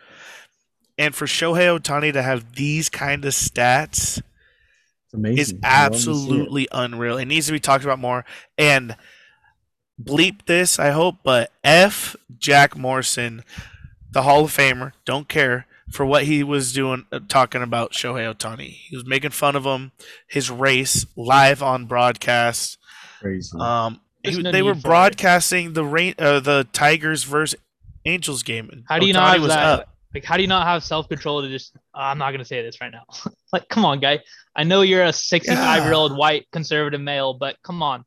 And 0.99 1.15
for 1.15 1.27
Shohei 1.27 1.79
Ohtani 1.79 2.13
to 2.13 2.23
have 2.23 2.55
these 2.55 2.89
kind 2.89 3.25
of 3.25 3.33
stats 3.33 4.23
is 5.13 5.13
I 5.13 5.19
love 5.19 5.37
to 5.37 5.45
see 5.45 5.57
it. 5.57 5.65
absolutely 5.65 6.69
unreal. 6.73 7.19
It 7.19 7.27
needs 7.27 7.47
to 7.47 7.53
be 7.53 7.61
talked 7.61 7.85
about 7.85 7.99
more. 7.99 8.25
And 8.57 8.97
bleep 10.01 10.47
this, 10.47 10.79
I 10.79 10.91
hope, 10.91 11.17
but 11.23 11.51
F 11.63 12.17
Jack 12.39 12.77
Morrison, 12.77 13.43
the 14.11 14.23
Hall 14.23 14.45
of 14.45 14.57
Famer, 14.57 14.93
don't 15.05 15.29
care 15.29 15.67
for 15.93 16.05
what 16.07 16.25
he 16.25 16.43
was 16.43 16.73
doing, 16.73 17.05
uh, 17.13 17.21
talking 17.29 17.63
about 17.63 17.93
Shohei 17.93 18.33
Ohtani. 18.35 18.71
He 18.89 18.97
was 18.97 19.07
making 19.07 19.31
fun 19.31 19.55
of 19.57 19.65
him, 19.65 19.93
his 20.27 20.51
race, 20.51 21.07
live 21.17 21.63
on 21.63 21.85
broadcast. 21.87 22.79
crazy. 23.21 23.57
Um, 23.61 24.01
he- 24.25 24.41
no 24.43 24.51
they 24.53 24.63
were 24.63 24.75
need 24.75 24.83
for 24.83 24.89
it. 24.89 24.91
broadcasting 24.91 25.73
the 25.75 25.85
rain, 25.85 26.15
uh, 26.19 26.41
the 26.41 26.67
Tigers 26.73 27.25
versus 27.25 27.59
Angels 28.05 28.43
game. 28.43 28.69
and 28.73 28.85
How 28.89 28.99
do 28.99 29.07
you 29.07 29.13
Ohtani 29.13 29.17
not 29.17 29.33
have 29.35 29.43
was 29.43 29.49
that? 29.51 29.81
up. 29.81 29.89
Like, 30.15 30.25
how 30.25 30.37
do 30.37 30.43
you 30.43 30.49
not 30.49 30.67
have 30.67 30.85
self 30.85 31.09
control 31.09 31.41
to 31.43 31.49
just? 31.49 31.75
"Ah, 31.95 32.11
I'm 32.11 32.19
not 32.19 32.33
gonna 32.33 32.45
say 32.45 32.63
this 32.63 32.81
right 32.81 32.91
now. 32.93 33.05
like, 33.53 33.69
come 33.69 33.85
on, 33.85 33.99
guy. 34.01 34.19
I 34.55 34.65
know 34.65 34.83
you're 34.83 35.05
a 35.05 35.13
65 35.13 35.85
year 35.85 35.95
old 35.95 36.15
white 36.17 36.47
conservative 36.53 37.01
male, 37.01 37.33
but 37.33 37.57
come 37.63 37.83
on, 37.83 38.05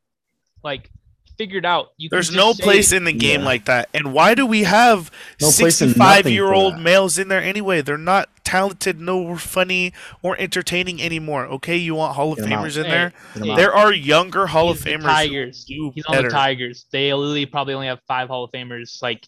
like, 0.63 0.91
figure 1.37 1.57
it 1.59 1.65
out. 1.65 1.91
You 1.97 2.09
There's 2.09 2.27
just 2.27 2.37
no 2.37 2.53
say- 2.53 2.63
place 2.63 2.91
in 2.91 3.03
the 3.03 3.11
game 3.13 3.41
Yeah. 3.41 3.45
like 3.45 3.65
that. 3.65 3.89
And 3.93 4.13
why 4.13 4.33
do 4.35 4.45
we 4.45 4.63
have 4.63 5.11
No 5.41 5.49
65 5.49 5.97
nothing 5.97 6.33
year 6.33 6.47
for 6.47 6.53
old 6.53 6.79
males 6.79 7.17
in 7.17 7.27
there 7.27 7.41
anyway? 7.43 7.81
They're 7.81 7.97
not 7.97 8.29
talented, 8.43 8.99
no 8.99 9.35
funny, 9.37 9.91
or 10.21 10.37
entertaining 10.39 11.01
anymore. 11.01 11.45
Okay, 11.47 11.77
you 11.77 11.95
want 11.95 12.15
Hall 12.15 12.31
of 12.31 12.37
Get 12.37 12.47
'em 12.47 12.53
out. 12.53 12.65
Famers 12.65 12.77
in 12.77 12.85
Hey, 12.85 12.91
there? 12.91 13.13
Get 13.33 13.43
'em 13.43 13.49
out. 13.51 13.55
There 13.57 13.73
are 13.75 13.91
younger 13.93 14.47
Hall 14.47 14.69
He's 14.71 14.77
of 14.79 14.83
the 14.85 14.89
Famers. 14.91 15.01
who 15.01 15.07
Tigers. 15.07 15.65
do 15.65 15.91
He's 15.95 16.05
on 16.05 16.23
the 16.23 16.29
Tigers. 16.29 16.85
They 16.91 17.13
literally 17.13 17.45
probably 17.45 17.73
only 17.73 17.87
have 17.87 17.99
five 18.07 18.27
Hall 18.29 18.43
of 18.43 18.51
Famers. 18.51 19.01
Like, 19.01 19.27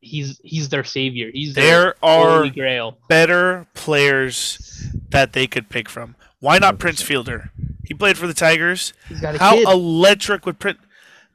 he's 0.00 0.40
he's 0.44 0.68
their 0.68 0.84
savior. 0.84 1.30
He's 1.32 1.54
their 1.54 1.64
There 1.64 1.94
are 2.02 2.36
holy 2.38 2.50
grail. 2.50 2.98
better 3.08 3.66
players 3.74 4.86
that 5.10 5.32
they 5.32 5.46
could 5.46 5.68
pick 5.68 5.88
from. 5.88 6.14
Why 6.40 6.58
not 6.58 6.78
Prince 6.78 7.02
100%. 7.02 7.06
Fielder? 7.06 7.50
He 7.84 7.94
played 7.94 8.18
for 8.18 8.26
the 8.26 8.34
Tigers. 8.34 8.92
He's 9.08 9.20
got 9.20 9.34
a 9.34 9.38
How 9.38 9.54
kid. 9.54 9.68
electric 9.68 10.44
would 10.46 10.58
Prince? 10.58 10.78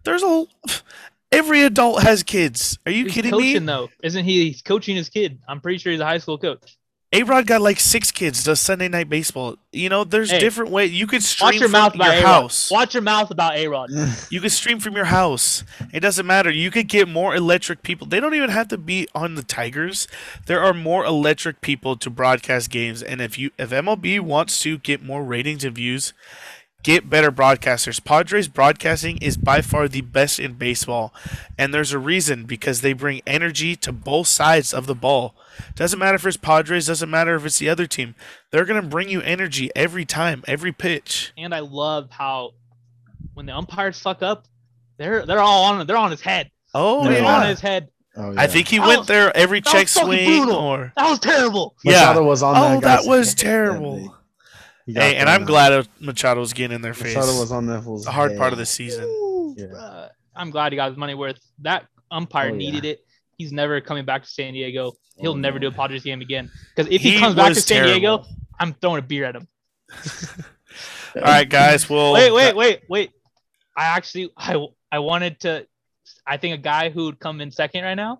There's 0.03 0.23
a 0.23 0.45
every 1.31 1.63
adult 1.63 2.03
has 2.03 2.23
kids. 2.23 2.77
Are 2.85 2.91
you 2.91 3.05
He's 3.05 3.13
kidding 3.13 3.31
coaching 3.31 3.53
me? 3.53 3.59
though, 3.59 3.89
isn't 4.03 4.23
he? 4.25 4.49
He's 4.49 4.61
coaching 4.61 4.95
his 4.95 5.09
kid. 5.09 5.39
I'm 5.47 5.61
pretty 5.61 5.77
sure 5.79 5.91
he's 5.91 6.01
a 6.01 6.05
high 6.05 6.17
school 6.19 6.37
coach. 6.37 6.77
A 7.13 7.23
Rod 7.23 7.45
got 7.47 7.61
like 7.61 7.79
six 7.79 8.11
kids. 8.11 8.43
Does 8.43 8.59
Sunday 8.59 8.87
night 8.87 9.07
baseball? 9.07 9.55
You 9.71 9.87
know, 9.87 10.03
there's 10.03 10.31
Hey, 10.31 10.39
different 10.39 10.71
ways 10.71 10.91
you 10.91 11.05
could 11.07 11.21
stream 11.23 11.47
Watch 11.47 11.55
your 11.55 11.63
from 11.69 11.71
mouth 11.73 11.95
about 11.95 12.05
your 12.05 12.23
A-Rod. 12.23 12.41
house. 12.41 12.71
Watch 12.71 12.93
your 12.95 13.03
mouth 13.03 13.29
about 13.31 13.55
A 13.55 13.67
Rod. 13.67 13.89
You 14.31 14.41
could 14.41 14.51
stream 14.51 14.79
from 14.79 14.95
your 14.95 15.05
house. 15.05 15.63
It 15.93 15.99
doesn't 15.99 16.25
matter. 16.25 16.49
You 16.51 16.71
could 16.71 16.87
get 16.87 17.07
more 17.07 17.35
electric 17.35 17.83
people. 17.83 18.07
They 18.07 18.19
don't 18.19 18.33
even 18.33 18.49
have 18.49 18.67
to 18.69 18.77
be 18.77 19.07
on 19.13 19.35
the 19.35 19.43
Tigers. 19.43 20.07
There 20.47 20.61
are 20.61 20.73
more 20.73 21.05
electric 21.05 21.61
people 21.61 21.95
to 21.97 22.09
broadcast 22.09 22.69
games. 22.71 23.03
And 23.03 23.21
if 23.21 23.37
you 23.37 23.51
if 23.59 23.69
MLB 23.69 24.19
wants 24.19 24.59
to 24.63 24.79
get 24.79 25.03
more 25.03 25.23
ratings 25.23 25.63
and 25.63 25.75
views, 25.75 26.13
get 26.83 27.09
better 27.09 27.31
broadcasters. 27.31 28.03
Padres 28.03 28.47
broadcasting 28.47 29.17
is 29.17 29.37
by 29.37 29.61
far 29.61 29.87
the 29.87 30.01
best 30.01 30.39
in 30.39 30.53
baseball. 30.53 31.13
And 31.57 31.73
there's 31.73 31.93
a 31.93 31.99
reason 31.99 32.43
because 32.45 32.81
they 32.81 32.93
bring 32.93 33.21
energy 33.25 33.75
to 33.77 33.91
both 33.91 34.27
sides 34.27 34.73
of 34.73 34.85
the 34.85 34.95
ball. 34.95 35.33
Doesn't 35.75 35.97
matter 35.99 36.15
if 36.15 36.25
it's 36.25 36.37
Padres, 36.37 36.87
doesn't 36.87 37.09
matter 37.09 37.35
if 37.35 37.45
it's 37.45 37.59
the 37.59 37.69
other 37.69 37.87
team. 37.87 38.15
They're 38.51 38.65
gonna 38.65 38.81
bring 38.81 39.09
you 39.09 39.21
energy 39.21 39.71
every 39.75 40.05
time, 40.05 40.43
every 40.47 40.71
pitch. 40.71 41.31
And 41.37 41.53
I 41.55 41.59
love 41.59 42.09
how 42.11 42.51
when 43.33 43.45
the 43.45 43.55
umpires 43.55 43.99
fuck 43.99 44.21
up, 44.21 44.45
they're 44.97 45.25
they're 45.25 45.39
all 45.39 45.63
on 45.65 45.87
they're 45.87 45.97
on 45.97 46.11
his 46.11 46.21
head. 46.21 46.51
Oh 46.73 47.03
they're 47.03 47.21
yeah. 47.21 47.35
on 47.41 47.47
his 47.47 47.59
head. 47.61 47.89
Oh, 48.15 48.31
yeah. 48.31 48.41
I 48.41 48.45
think 48.47 48.67
he 48.67 48.77
That 48.77 48.87
went 48.87 48.99
was- 48.99 49.07
there 49.07 49.35
every 49.35 49.61
check 49.61 49.87
swing 49.87 50.49
or 50.51 50.91
That 50.95 51.09
was 51.09 51.19
terrible. 51.19 51.75
yeah. 51.83 52.15
Was 52.19 52.43
on 52.43 52.53
that 52.53 52.61
Oh, 52.77 52.79
guy's 52.79 53.03
that 53.05 53.09
was 53.09 53.29
head 53.29 53.37
terrible. 53.37 53.95
that 53.95 54.01
day. 54.01 54.03
He 54.03 54.07
got 54.07 54.13
Hey, 54.85 55.15
and 55.15 55.29
I'm 55.29 55.45
glad 55.45 55.87
Machado 55.99 56.39
was 56.39 56.53
getting 56.53 56.75
in 56.75 56.81
their 56.81 56.93
face. 56.93 57.15
Machado 57.15 57.39
was 57.39 57.51
on 57.51 57.67
that 57.67 57.83
the 57.83 58.11
hard 58.11 58.37
part 58.37 58.51
of 58.53 58.59
the 58.59 58.65
season. 58.65 59.05
Ooh, 59.05 59.55
Yeah. 59.57 59.65
bruh. 59.67 60.09
I'm 60.35 60.49
glad 60.49 60.71
he 60.71 60.75
got 60.77 60.89
his 60.89 60.97
money 60.97 61.13
worth. 61.13 61.39
That 61.59 61.85
umpire 62.11 62.47
Oh, 62.49 62.51
yeah. 62.53 62.57
needed 62.57 62.85
it. 62.85 63.05
He's 63.37 63.51
never 63.51 63.79
coming 63.81 64.03
back 64.05 64.23
to 64.23 64.29
San 64.29 64.53
Diego. 64.53 64.87
Oh, 64.87 64.97
He'll 65.21 65.31
Oh, 65.33 65.35
never 65.35 65.59
no. 65.59 65.69
do 65.69 65.75
a 65.75 65.77
Padres 65.77 66.03
game 66.03 66.21
again. 66.21 66.49
Because 66.75 66.91
if 66.91 67.01
he, 67.01 67.11
He 67.11 67.19
comes 67.19 67.35
back 67.35 67.45
to 67.45 67.49
was 67.51 67.63
San 67.65 67.85
Diego. 67.85 68.25
I'm 68.59 68.73
throwing 68.73 68.99
a 68.99 69.01
beer 69.01 69.25
at 69.25 69.35
him. 69.35 69.47
All 71.15 71.21
right, 71.21 71.47
guys. 71.47 71.87
Well, 71.89 72.13
wait, 72.13 72.31
wait, 72.31 72.55
wait, 72.55 72.81
wait. 72.89 73.11
I 73.77 73.85
actually 73.85 74.31
I 74.37 74.57
I 74.91 74.99
wanted 74.99 75.39
to 75.41 75.67
I 76.25 76.37
think 76.37 76.55
a 76.55 76.61
guy 76.61 76.89
who 76.89 77.05
would 77.05 77.19
come 77.19 77.41
in 77.41 77.51
second 77.51 77.83
right 77.83 77.93
now. 77.95 78.19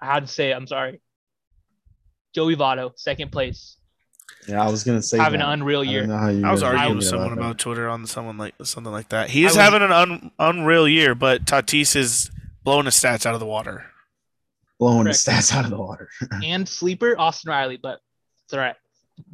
I 0.00 0.06
had 0.06 0.20
to 0.20 0.32
say 0.32 0.50
it, 0.50 0.54
I'm 0.54 0.66
sorry. 0.66 1.00
Joey 2.34 2.56
Votto, 2.56 2.92
second 2.96 3.32
place. 3.32 3.76
Yeah, 4.48 4.62
I 4.62 4.70
was 4.70 4.84
gonna 4.84 5.02
say 5.02 5.18
having 5.18 5.40
that. 5.40 5.46
an 5.46 5.60
unreal 5.60 5.82
year. 5.82 6.06
know 6.06 6.18
how 6.18 6.28
you 6.28 6.44
I 6.46 6.50
was 6.52 6.62
arguing 6.62 6.96
with 6.96 7.06
someone 7.06 7.30
that. 7.30 7.38
about 7.38 7.58
Twitter 7.58 7.88
on 7.88 8.06
someone 8.06 8.36
like 8.36 8.54
something 8.62 8.92
like 8.92 9.08
that. 9.08 9.30
He's 9.30 9.52
was- 9.52 9.56
having 9.56 9.80
an 9.82 9.90
un, 9.92 10.30
unreal 10.38 10.86
year, 10.86 11.14
but 11.14 11.44
Tatis 11.46 11.96
is 11.96 12.30
blowing 12.62 12.84
his 12.84 12.94
stats 12.94 13.24
out 13.26 13.34
of 13.34 13.40
the 13.40 13.46
water. 13.46 13.86
blowing 14.78 15.04
Correct. 15.04 15.24
the 15.24 15.30
stats 15.30 15.54
out 15.54 15.64
of 15.64 15.70
the 15.70 15.78
water. 15.78 16.08
And 16.44 16.68
sleeper, 16.68 17.14
Austin 17.18 17.50
Riley, 17.50 17.78
but 17.78 18.00
it's 18.44 18.52
all 18.52 18.60
right. 18.60 18.74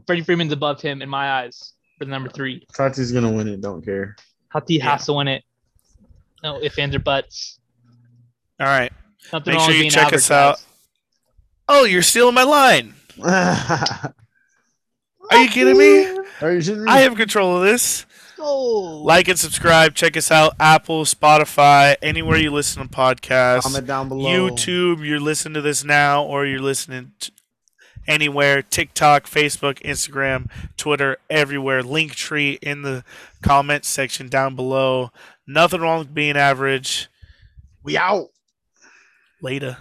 Freddie 0.07 0.23
Freeman's 0.23 0.53
above 0.53 0.81
him 0.81 1.03
in 1.03 1.09
my 1.09 1.41
eyes 1.43 1.73
for 1.99 2.05
the 2.05 2.11
number 2.11 2.29
three. 2.29 2.65
Tatis 2.73 3.13
gonna 3.13 3.31
win 3.33 3.49
it. 3.49 3.61
Don't 3.61 3.85
care. 3.85 4.15
Tati 4.53 4.75
Yeah. 4.75 4.93
has 4.93 5.07
to 5.07 5.13
win 5.15 5.27
it. 5.29 5.43
No 6.45 6.59
if 6.63 6.79
ands 6.79 6.95
or 6.95 6.99
buts. 7.01 7.59
All 8.61 8.67
right. 8.67 8.93
Nothing 9.33 9.55
Make 9.55 9.63
sure 9.63 9.75
you 9.75 9.91
check 9.91 10.13
us 10.13 10.31
out. 10.31 10.63
Oh, 11.69 11.85
you're 11.85 12.03
stealing 12.03 12.35
my 12.35 12.45
line. 12.45 12.95
Are 15.31 15.43
you 15.43 15.49
kidding 15.49 15.79
me? 15.79 16.07
Are 16.41 16.53
you 16.53 16.59
shitting 16.59 16.85
me? 16.85 16.91
I 16.91 17.01
have 17.01 17.17
control 17.17 17.57
of 17.57 17.63
this. 17.63 18.07
Go. 18.37 19.03
Like 19.03 19.29
and 19.29 19.39
subscribe. 19.39 19.95
Check 19.95 20.17
us 20.17 20.31
out. 20.31 20.55
Apple, 20.59 21.05
Spotify, 21.05 21.97
anywhere 22.01 22.39
you 22.39 22.51
listen 22.51 22.83
to 22.83 22.89
podcasts. 22.89 23.63
Comment 23.63 23.87
down 23.87 24.09
below. 24.09 24.29
YouTube, 24.29 25.07
you're 25.07 25.21
listening 25.21 25.55
to 25.55 25.61
this 25.61 25.85
now, 25.85 26.25
or 26.25 26.47
you're 26.47 26.61
listening 26.61 27.13
to 27.21 27.33
anywhere. 28.07 28.63
TikTok, 28.63 29.27
Facebook, 29.27 29.79
Instagram, 29.83 30.51
Twitter, 30.77 31.19
everywhere. 31.29 31.83
Link 31.83 32.15
tree 32.15 32.59
in 32.63 32.83
the 32.83 33.05
comment 33.43 33.85
section 33.85 34.29
down 34.29 34.57
below. 34.57 35.11
Nothing 35.47 35.83
wrong 35.83 35.99
with 35.99 36.15
being 36.15 36.37
average. 36.37 37.09
We 37.83 37.97
out. 37.99 38.29
Later. 39.43 39.79